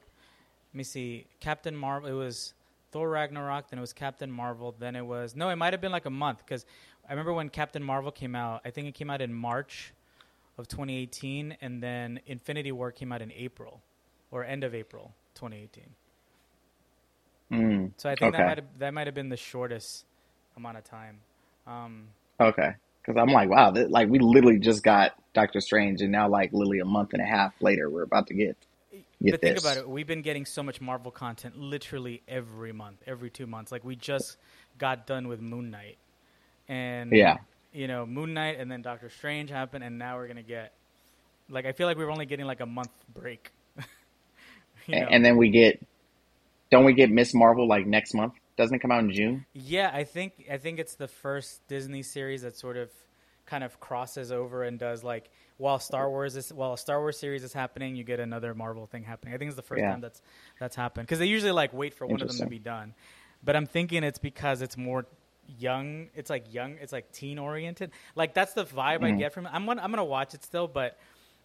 Let 0.72 0.78
me 0.78 0.84
see. 0.84 1.26
Captain 1.40 1.74
Marvel. 1.74 2.08
It 2.08 2.12
was 2.12 2.54
Thor 2.92 3.08
Ragnarok. 3.08 3.70
Then 3.70 3.78
it 3.78 3.82
was 3.82 3.92
Captain 3.92 4.30
Marvel. 4.30 4.74
Then 4.78 4.94
it 4.94 5.04
was 5.04 5.34
no. 5.34 5.48
It 5.48 5.56
might 5.56 5.72
have 5.72 5.80
been 5.80 5.92
like 5.92 6.06
a 6.06 6.10
month 6.10 6.38
because 6.38 6.64
I 7.08 7.12
remember 7.12 7.32
when 7.32 7.48
Captain 7.48 7.82
Marvel 7.82 8.12
came 8.12 8.34
out. 8.34 8.60
I 8.64 8.70
think 8.70 8.86
it 8.86 8.94
came 8.94 9.10
out 9.10 9.20
in 9.20 9.32
March 9.32 9.92
of 10.58 10.68
2018, 10.68 11.56
and 11.60 11.82
then 11.82 12.20
Infinity 12.26 12.72
War 12.72 12.92
came 12.92 13.12
out 13.12 13.20
in 13.20 13.32
April 13.32 13.82
or 14.30 14.44
end 14.44 14.64
of 14.64 14.74
April 14.74 15.14
2018. 15.34 15.94
Mm, 17.52 17.94
So 17.96 18.10
I 18.10 18.16
think 18.16 18.32
Okay. 18.32 18.34
that 18.34 18.44
might 18.44 18.58
have 18.58 18.66
that 18.78 18.92
might 18.94 19.06
have 19.06 19.14
been 19.14 19.28
the 19.28 19.36
shortest 19.36 20.04
amount 20.56 20.78
of 20.78 20.84
time. 20.84 21.20
Um, 21.66 22.08
okay. 22.40 22.70
Because 23.04 23.20
I'm 23.20 23.32
like, 23.32 23.48
wow, 23.48 23.72
like 23.88 24.08
we 24.08 24.18
literally 24.18 24.58
just 24.58 24.82
got 24.82 25.12
Doctor 25.34 25.60
Strange, 25.60 26.02
and 26.02 26.12
now 26.12 26.28
like 26.28 26.52
literally 26.52 26.80
a 26.80 26.84
month 26.84 27.10
and 27.12 27.22
a 27.22 27.26
half 27.26 27.52
later, 27.60 27.90
we're 27.90 28.02
about 28.02 28.28
to 28.28 28.34
get 28.34 28.56
get 29.22 29.36
but 29.36 29.42
think 29.42 29.56
this. 29.56 29.58
about 29.58 29.76
it. 29.78 29.88
We've 29.88 30.06
been 30.06 30.22
getting 30.22 30.44
so 30.44 30.62
much 30.62 30.80
Marvel 30.80 31.10
content 31.10 31.56
literally 31.58 32.22
every 32.28 32.72
month, 32.72 33.02
every 33.06 33.30
two 33.30 33.46
months. 33.46 33.72
Like 33.72 33.84
we 33.84 33.96
just 33.96 34.36
got 34.78 35.06
done 35.06 35.28
with 35.28 35.40
Moon 35.40 35.70
Knight, 35.70 35.98
and 36.68 37.20
Yeah. 37.20 37.38
you 37.72 37.88
know 37.88 38.06
Moon 38.06 38.34
Knight, 38.34 38.58
and 38.58 38.70
then 38.70 38.82
Doctor 38.82 39.10
Strange 39.10 39.50
happened, 39.50 39.84
and 39.84 39.98
now 39.98 40.16
we're 40.16 40.28
gonna 40.28 40.42
get 40.42 40.72
like 41.50 41.66
I 41.66 41.72
feel 41.72 41.86
like 41.86 41.98
we 41.98 42.04
were 42.04 42.10
only 42.12 42.26
getting 42.26 42.46
like 42.46 42.60
a 42.60 42.66
month 42.66 42.92
break. 43.12 43.52
you 44.88 45.00
know? 45.00 45.06
And 45.10 45.24
then 45.24 45.36
we 45.36 45.50
get, 45.50 45.80
don't 46.70 46.84
we 46.84 46.92
get 46.94 47.10
Miss 47.10 47.34
Marvel 47.34 47.66
like 47.68 47.86
next 47.86 48.14
month? 48.14 48.34
Doesn't 48.56 48.74
it 48.76 48.78
come 48.80 48.90
out 48.90 49.00
in 49.00 49.12
June? 49.12 49.46
Yeah, 49.52 49.90
I 49.92 50.04
think 50.04 50.46
I 50.50 50.56
think 50.56 50.78
it's 50.78 50.94
the 50.94 51.08
first 51.08 51.66
Disney 51.68 52.02
series 52.02 52.42
that 52.42 52.56
sort 52.56 52.76
of 52.76 52.90
kind 53.44 53.62
of 53.62 53.78
crosses 53.78 54.32
over 54.32 54.64
and 54.64 54.78
does 54.78 55.04
like 55.04 55.30
while 55.58 55.78
Star 55.78 56.08
Wars 56.10 56.36
is 56.36 56.52
while 56.52 56.72
a 56.72 56.78
Star 56.78 57.00
Wars 57.00 57.18
series 57.18 57.44
is 57.44 57.52
happening, 57.52 57.96
you 57.96 58.02
get 58.02 58.18
another 58.18 58.54
Marvel 58.54 58.86
thing 58.86 59.04
happening. 59.04 59.34
I 59.34 59.38
think 59.38 59.48
it's 59.50 59.56
the 59.56 59.62
first 59.62 59.82
Yeah. 59.82 59.90
time 59.90 60.00
that's 60.00 60.22
that's 60.58 60.74
happened 60.74 61.06
because 61.06 61.18
they 61.18 61.26
usually 61.26 61.52
like 61.52 61.72
wait 61.74 61.92
for 61.94 62.06
one 62.06 62.20
of 62.22 62.28
them 62.28 62.38
to 62.38 62.46
be 62.46 62.58
done. 62.58 62.94
But 63.44 63.56
I'm 63.56 63.66
thinking 63.66 64.02
it's 64.02 64.18
because 64.18 64.62
it's 64.62 64.76
more 64.76 65.04
young. 65.58 66.08
It's 66.14 66.30
like 66.30 66.52
young. 66.52 66.78
It's 66.80 66.92
like 66.92 67.12
teen 67.12 67.38
oriented. 67.38 67.90
Like 68.14 68.32
that's 68.34 68.54
the 68.54 68.64
vibe 68.64 69.04
I 69.04 69.12
Mhm. 69.12 69.18
get 69.18 69.32
from 69.34 69.46
it. 69.46 69.50
I'm 69.52 69.66
gonna, 69.66 69.82
I'm 69.82 69.90
gonna 69.90 70.04
watch 70.04 70.32
it 70.34 70.42
still, 70.42 70.66
but 70.66 70.98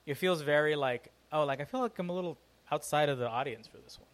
it 0.06 0.15
feels 0.15 0.41
very 0.41 0.75
like 0.75 1.12
oh 1.34 1.43
like 1.43 1.60
I 1.62 1.65
feel 1.65 1.82
like 1.82 1.99
I'm 1.99 2.10
a 2.10 2.13
little 2.13 2.38
outside 2.72 3.10
of 3.10 3.18
the 3.18 3.28
audience 3.28 3.68
for 3.68 3.78
this 3.78 4.00
one. 4.00 4.08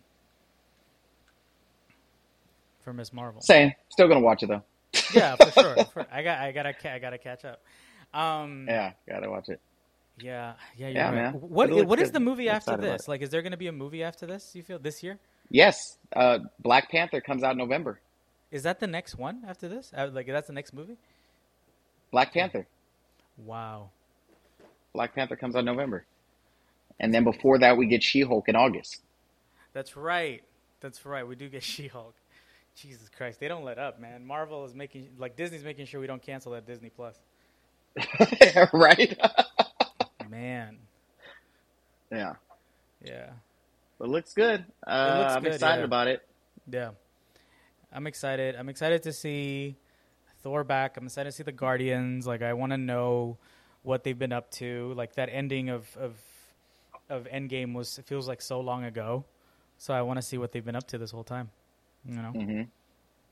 For 2.81 2.93
Miss 2.93 3.11
Marvel. 3.11 3.41
Same. 3.41 3.73
Still 3.89 4.07
gonna 4.07 4.21
watch 4.21 4.43
it 4.43 4.47
though. 4.47 4.63
yeah, 5.13 5.35
for 5.35 5.51
sure. 5.51 5.75
For, 5.93 6.05
I 6.11 6.23
got, 6.23 6.39
I 6.39 6.51
gotta, 6.51 6.93
I 6.93 6.99
gotta 6.99 7.17
catch 7.17 7.45
up. 7.45 7.61
Um, 8.13 8.65
yeah, 8.67 8.93
gotta 9.07 9.29
watch 9.29 9.49
it. 9.49 9.59
yeah, 10.17 10.53
yeah. 10.77 10.87
Yeah, 10.87 11.05
right. 11.05 11.15
man. 11.15 11.33
What, 11.33 11.69
what 11.85 11.99
is 11.99 12.07
good. 12.07 12.15
the 12.15 12.19
movie 12.21 12.49
after 12.49 12.77
this? 12.77 13.07
Like, 13.07 13.21
is 13.21 13.29
there 13.29 13.41
gonna 13.41 13.57
be 13.57 13.67
a 13.67 13.73
movie 13.73 14.03
after 14.03 14.25
this? 14.25 14.55
You 14.55 14.63
feel 14.63 14.79
this 14.79 15.03
year? 15.03 15.19
Yes, 15.49 15.97
uh, 16.15 16.39
Black 16.59 16.89
Panther 16.89 17.21
comes 17.21 17.43
out 17.43 17.51
in 17.51 17.57
November. 17.57 17.99
Is 18.51 18.63
that 18.63 18.79
the 18.79 18.87
next 18.87 19.17
one 19.17 19.43
after 19.47 19.67
this? 19.67 19.91
Uh, 19.95 20.09
like, 20.11 20.27
that's 20.27 20.47
the 20.47 20.53
next 20.53 20.73
movie? 20.73 20.97
Black 22.11 22.33
Panther. 22.33 22.65
Wow. 23.37 23.89
Black 24.93 25.13
Panther 25.13 25.35
comes 25.35 25.55
out 25.55 25.59
in 25.59 25.65
November. 25.65 26.05
And 26.99 27.13
then 27.13 27.23
before 27.23 27.59
that, 27.59 27.77
we 27.77 27.87
get 27.87 28.03
She 28.03 28.21
Hulk 28.21 28.49
in 28.49 28.55
August. 28.55 29.01
That's 29.73 29.95
right. 29.95 30.43
That's 30.79 31.05
right. 31.05 31.27
We 31.27 31.35
do 31.35 31.49
get 31.49 31.63
She-Hulk. 31.63 32.15
Jesus 32.75 33.09
Christ, 33.09 33.39
they 33.39 33.47
don't 33.47 33.63
let 33.63 33.79
up, 33.79 33.99
man. 33.99 34.25
Marvel 34.25 34.63
is 34.65 34.75
making 34.75 35.09
like 35.17 35.35
Disney's 35.35 35.63
making 35.63 35.87
sure 35.87 35.99
we 35.99 36.05
don't 36.05 36.21
cancel 36.21 36.51
that 36.51 36.67
Disney 36.67 36.89
Plus. 36.89 37.15
right? 38.73 39.19
Man, 40.29 40.77
yeah. 42.11 42.33
yeah. 43.03 43.29
But 43.97 44.05
it 44.05 44.11
looks 44.11 44.33
good. 44.33 44.65
Uh, 44.85 45.17
looks 45.19 45.35
I'm 45.35 45.43
good, 45.43 45.53
excited 45.53 45.81
yeah. 45.81 45.85
about 45.85 46.07
it. 46.07 46.27
Yeah. 46.71 46.91
I'm 47.91 48.05
excited. 48.05 48.55
I'm 48.55 48.69
excited 48.69 49.01
to 49.03 49.13
see 49.13 49.75
Thor 50.43 50.63
back. 50.63 50.97
I'm 50.97 51.05
excited 51.05 51.31
to 51.31 51.35
see 51.35 51.43
the 51.43 51.51
Guardians. 51.51 52.27
Like 52.27 52.43
I 52.43 52.53
want 52.53 52.73
to 52.73 52.77
know 52.77 53.37
what 53.81 54.03
they've 54.03 54.17
been 54.17 54.33
up 54.33 54.51
to. 54.51 54.93
Like 54.95 55.15
that 55.15 55.29
ending 55.31 55.69
of 55.69 55.87
of 55.97 56.15
of 57.09 57.25
Endgame 57.25 57.73
was 57.73 57.97
it 57.99 58.05
feels 58.05 58.27
like 58.27 58.41
so 58.41 58.59
long 58.61 58.83
ago. 58.83 59.25
So 59.77 59.93
I 59.93 60.01
want 60.01 60.17
to 60.17 60.21
see 60.21 60.37
what 60.37 60.51
they've 60.51 60.65
been 60.65 60.75
up 60.75 60.87
to 60.87 60.97
this 60.97 61.11
whole 61.11 61.23
time. 61.23 61.49
You 62.05 62.15
know? 62.15 62.31
hmm 62.31 62.61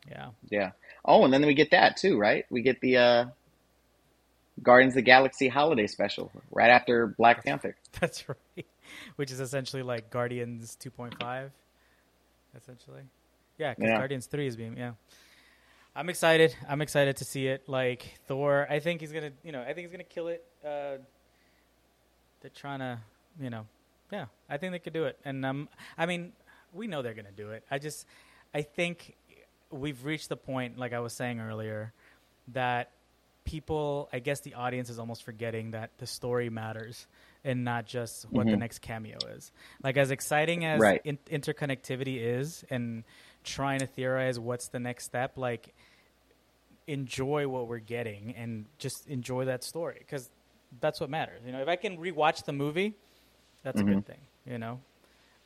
Yeah. 0.09 0.29
Yeah. 0.49 0.71
Oh, 1.03 1.23
and 1.25 1.33
then 1.33 1.45
we 1.45 1.53
get 1.53 1.71
that 1.71 1.97
too, 1.97 2.17
right? 2.17 2.45
We 2.49 2.61
get 2.61 2.81
the 2.81 2.97
uh, 2.97 3.25
Guardians 4.61 4.93
of 4.93 4.97
the 4.97 5.01
Galaxy 5.01 5.47
holiday 5.47 5.87
special 5.87 6.31
right 6.51 6.69
after 6.69 7.07
Black 7.07 7.43
Panther. 7.43 7.75
That's 7.99 8.27
right. 8.29 8.65
Which 9.15 9.31
is 9.31 9.39
essentially 9.39 9.81
like 9.83 10.09
Guardians 10.09 10.77
2.5. 10.81 11.49
essentially. 12.55 13.01
Yeah, 13.57 13.73
because 13.73 13.89
Yeah. 13.89 13.97
Guardians 13.97 14.25
Three 14.27 14.47
is 14.47 14.55
being 14.55 14.77
yeah. 14.77 14.91
I'm 15.95 16.09
excited. 16.09 16.53
I'm 16.67 16.81
excited 16.81 17.15
to 17.17 17.25
see 17.25 17.47
it. 17.47 17.67
Like 17.67 18.19
Thor, 18.27 18.67
I 18.69 18.79
think 18.79 18.99
he's 19.01 19.13
gonna, 19.13 19.31
you 19.43 19.51
know, 19.53 19.61
I 19.61 19.67
think 19.73 19.79
he's 19.87 19.91
gonna 19.91 20.03
kill 20.03 20.27
it. 20.27 20.43
Uh, 20.63 20.97
they're 22.41 22.51
trying 22.53 22.79
to, 22.79 22.99
you 23.39 23.49
know, 23.49 23.65
yeah, 24.11 24.25
I 24.49 24.57
think 24.57 24.71
they 24.71 24.79
could 24.79 24.93
do 24.93 25.05
it. 25.05 25.17
And 25.25 25.45
um, 25.45 25.69
I 25.97 26.05
mean, 26.05 26.33
we 26.73 26.87
know 26.87 27.01
they're 27.01 27.13
gonna 27.13 27.31
do 27.31 27.51
it. 27.51 27.63
I 27.71 27.79
just, 27.79 28.05
I 28.53 28.61
think 28.61 29.15
we've 29.71 30.03
reached 30.05 30.29
the 30.29 30.37
point, 30.37 30.77
like 30.77 30.93
I 30.93 30.99
was 30.99 31.13
saying 31.13 31.39
earlier, 31.39 31.93
that 32.49 32.91
people, 33.43 34.09
I 34.13 34.19
guess 34.19 34.39
the 34.41 34.53
audience 34.55 34.89
is 34.89 34.97
almost 34.99 35.23
forgetting 35.23 35.71
that 35.71 35.91
the 35.97 36.07
story 36.07 36.49
matters 36.49 37.07
and 37.43 37.63
not 37.63 37.85
just 37.85 38.25
what 38.31 38.47
the 38.47 38.53
Mhm. 38.53 38.59
next 38.59 38.79
cameo 38.79 39.17
is. 39.35 39.51
Like 39.83 39.97
as 39.97 40.09
exciting 40.11 40.65
as 40.65 40.81
Right. 40.81 41.01
in- 41.03 41.19
interconnectivity 41.27 42.17
is, 42.17 42.63
and 42.69 43.03
trying 43.43 43.79
to 43.79 43.85
theorize 43.87 44.39
what's 44.39 44.69
the 44.69 44.79
next 44.79 45.05
step, 45.05 45.37
like 45.37 45.73
enjoy 46.87 47.47
what 47.47 47.67
we're 47.67 47.79
getting 47.79 48.35
and 48.35 48.65
just 48.77 49.07
enjoy 49.07 49.45
that 49.45 49.63
story 49.63 49.97
because 49.99 50.29
that's 50.79 50.99
what 50.99 51.09
matters. 51.09 51.41
You 51.45 51.51
know, 51.51 51.61
if 51.61 51.67
I 51.67 51.75
can 51.75 51.97
rewatch 51.97 52.45
the 52.45 52.53
movie, 52.53 52.95
that's 53.65 53.81
a 53.81 53.83
Mhm. 53.83 53.87
good 53.87 54.05
thing. 54.05 54.19
You 54.45 54.59
know, 54.59 54.79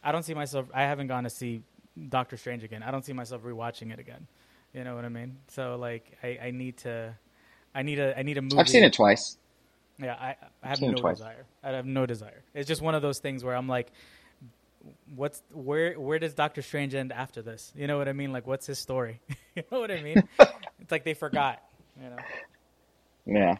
I 0.03 0.11
don't 0.11 0.23
see 0.23 0.35
myself. 0.35 0.67
I 0.73 0.83
haven't 0.83 1.07
gone 1.07 1.23
to 1.23 1.29
see 1.29 1.63
Doctor 2.09 2.37
Strange 2.37 2.63
again. 2.63 2.83
I 2.83 2.91
don't 2.91 3.03
see 3.05 3.13
myself 3.13 3.41
rewatching 3.43 3.91
it 3.91 3.99
again. 3.99 4.27
You 4.73 4.83
know 4.83 4.95
what 4.95 5.05
I 5.05 5.09
mean? 5.09 5.37
So 5.47 5.77
like, 5.77 6.03
I, 6.21 6.37
I 6.43 6.51
need 6.51 6.77
to, 6.79 7.15
I 7.73 7.81
need 7.81 7.97
a, 7.99 8.17
I 8.19 8.23
need 8.23 8.37
a 8.37 8.41
movie. 8.41 8.59
I've 8.59 8.69
seen 8.69 8.83
it 8.83 8.93
twice. 8.93 9.37
Yeah, 9.97 10.13
I, 10.13 10.35
I 10.63 10.67
have 10.67 10.81
no 10.81 11.01
desire. 11.01 11.45
I 11.63 11.69
have 11.71 11.85
no 11.85 12.05
desire. 12.05 12.43
It's 12.53 12.67
just 12.67 12.81
one 12.81 12.93
of 12.95 13.01
those 13.01 13.19
things 13.19 13.43
where 13.43 13.55
I'm 13.55 13.67
like, 13.67 13.91
what's 15.15 15.41
where 15.51 15.99
where 15.99 16.19
does 16.19 16.33
Doctor 16.33 16.61
Strange 16.61 16.95
end 16.95 17.11
after 17.11 17.41
this? 17.41 17.73
You 17.75 17.87
know 17.87 17.97
what 17.97 18.07
I 18.07 18.13
mean? 18.13 18.31
Like, 18.31 18.47
what's 18.47 18.65
his 18.67 18.79
story? 18.79 19.19
you 19.55 19.63
know 19.71 19.79
what 19.79 19.91
I 19.91 20.01
mean? 20.01 20.23
it's 20.81 20.91
like 20.91 21.03
they 21.03 21.13
forgot. 21.13 21.61
You 22.01 22.09
know. 22.09 22.23
Yeah. 23.25 23.55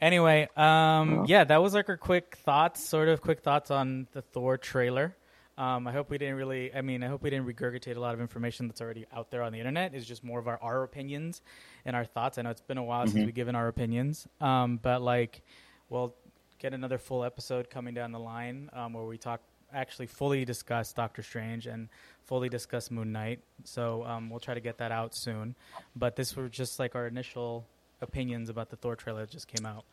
Anyway, 0.00 0.48
um, 0.56 1.24
yeah, 1.26 1.44
that 1.44 1.62
was 1.62 1.74
like 1.74 1.88
our 1.88 1.96
quick 1.96 2.36
thoughts, 2.44 2.86
sort 2.86 3.08
of 3.08 3.20
quick 3.20 3.40
thoughts 3.40 3.70
on 3.70 4.06
the 4.12 4.22
Thor 4.22 4.56
trailer. 4.58 5.16
Um, 5.56 5.86
I 5.86 5.92
hope 5.92 6.10
we 6.10 6.18
didn't 6.18 6.34
really. 6.34 6.74
I 6.74 6.80
mean, 6.82 7.04
I 7.04 7.06
hope 7.08 7.22
we 7.22 7.30
didn't 7.30 7.46
regurgitate 7.46 7.96
a 7.96 8.00
lot 8.00 8.12
of 8.14 8.20
information 8.20 8.66
that's 8.66 8.80
already 8.80 9.06
out 9.14 9.30
there 9.30 9.42
on 9.42 9.52
the 9.52 9.58
internet. 9.58 9.94
It's 9.94 10.04
just 10.06 10.24
more 10.24 10.40
of 10.40 10.48
our, 10.48 10.58
our 10.60 10.82
opinions 10.82 11.42
and 11.84 11.94
our 11.94 12.04
thoughts. 12.04 12.38
I 12.38 12.42
know 12.42 12.50
it's 12.50 12.60
been 12.60 12.78
a 12.78 12.82
while 12.82 13.06
since 13.06 13.20
Mhm. 13.22 13.26
we've 13.26 13.34
given 13.34 13.54
our 13.54 13.68
opinions, 13.68 14.26
um, 14.40 14.78
but 14.82 15.00
like, 15.00 15.42
we'll 15.88 16.12
get 16.58 16.74
another 16.74 16.98
full 16.98 17.22
episode 17.24 17.70
coming 17.70 17.94
down 17.94 18.10
the 18.10 18.18
line 18.18 18.68
um, 18.72 18.94
where 18.94 19.04
we 19.04 19.16
talk 19.16 19.40
actually 19.72 20.06
fully 20.06 20.44
discuss 20.44 20.92
Doctor 20.92 21.22
Strange 21.22 21.66
and 21.66 21.88
fully 22.24 22.48
discuss 22.48 22.90
Moon 22.90 23.12
Knight. 23.12 23.40
So 23.64 24.04
um, 24.04 24.30
we'll 24.30 24.40
try 24.40 24.54
to 24.54 24.60
get 24.60 24.78
that 24.78 24.90
out 24.92 25.14
soon. 25.14 25.54
But 25.94 26.16
this 26.16 26.34
was 26.36 26.50
just 26.50 26.78
like 26.78 26.94
our 26.94 27.06
initial 27.06 27.66
opinions 28.04 28.48
about 28.48 28.70
the 28.70 28.76
Thor 28.76 28.94
trailer 28.94 29.22
that 29.22 29.30
just 29.30 29.48
came 29.48 29.66
out 29.66 29.84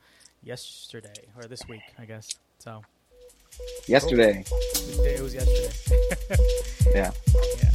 yesterday 0.43 1.28
or 1.36 1.43
this 1.43 1.67
week, 1.67 1.82
I 1.97 2.06
guess. 2.06 2.30
So 2.60 2.84
yesterday. 3.88 4.43
Oh, 4.52 5.04
it 5.04 5.21
was 5.21 5.34
yesterday. 5.34 6.38
yeah. 6.93 7.12
Yeah. 7.63 7.71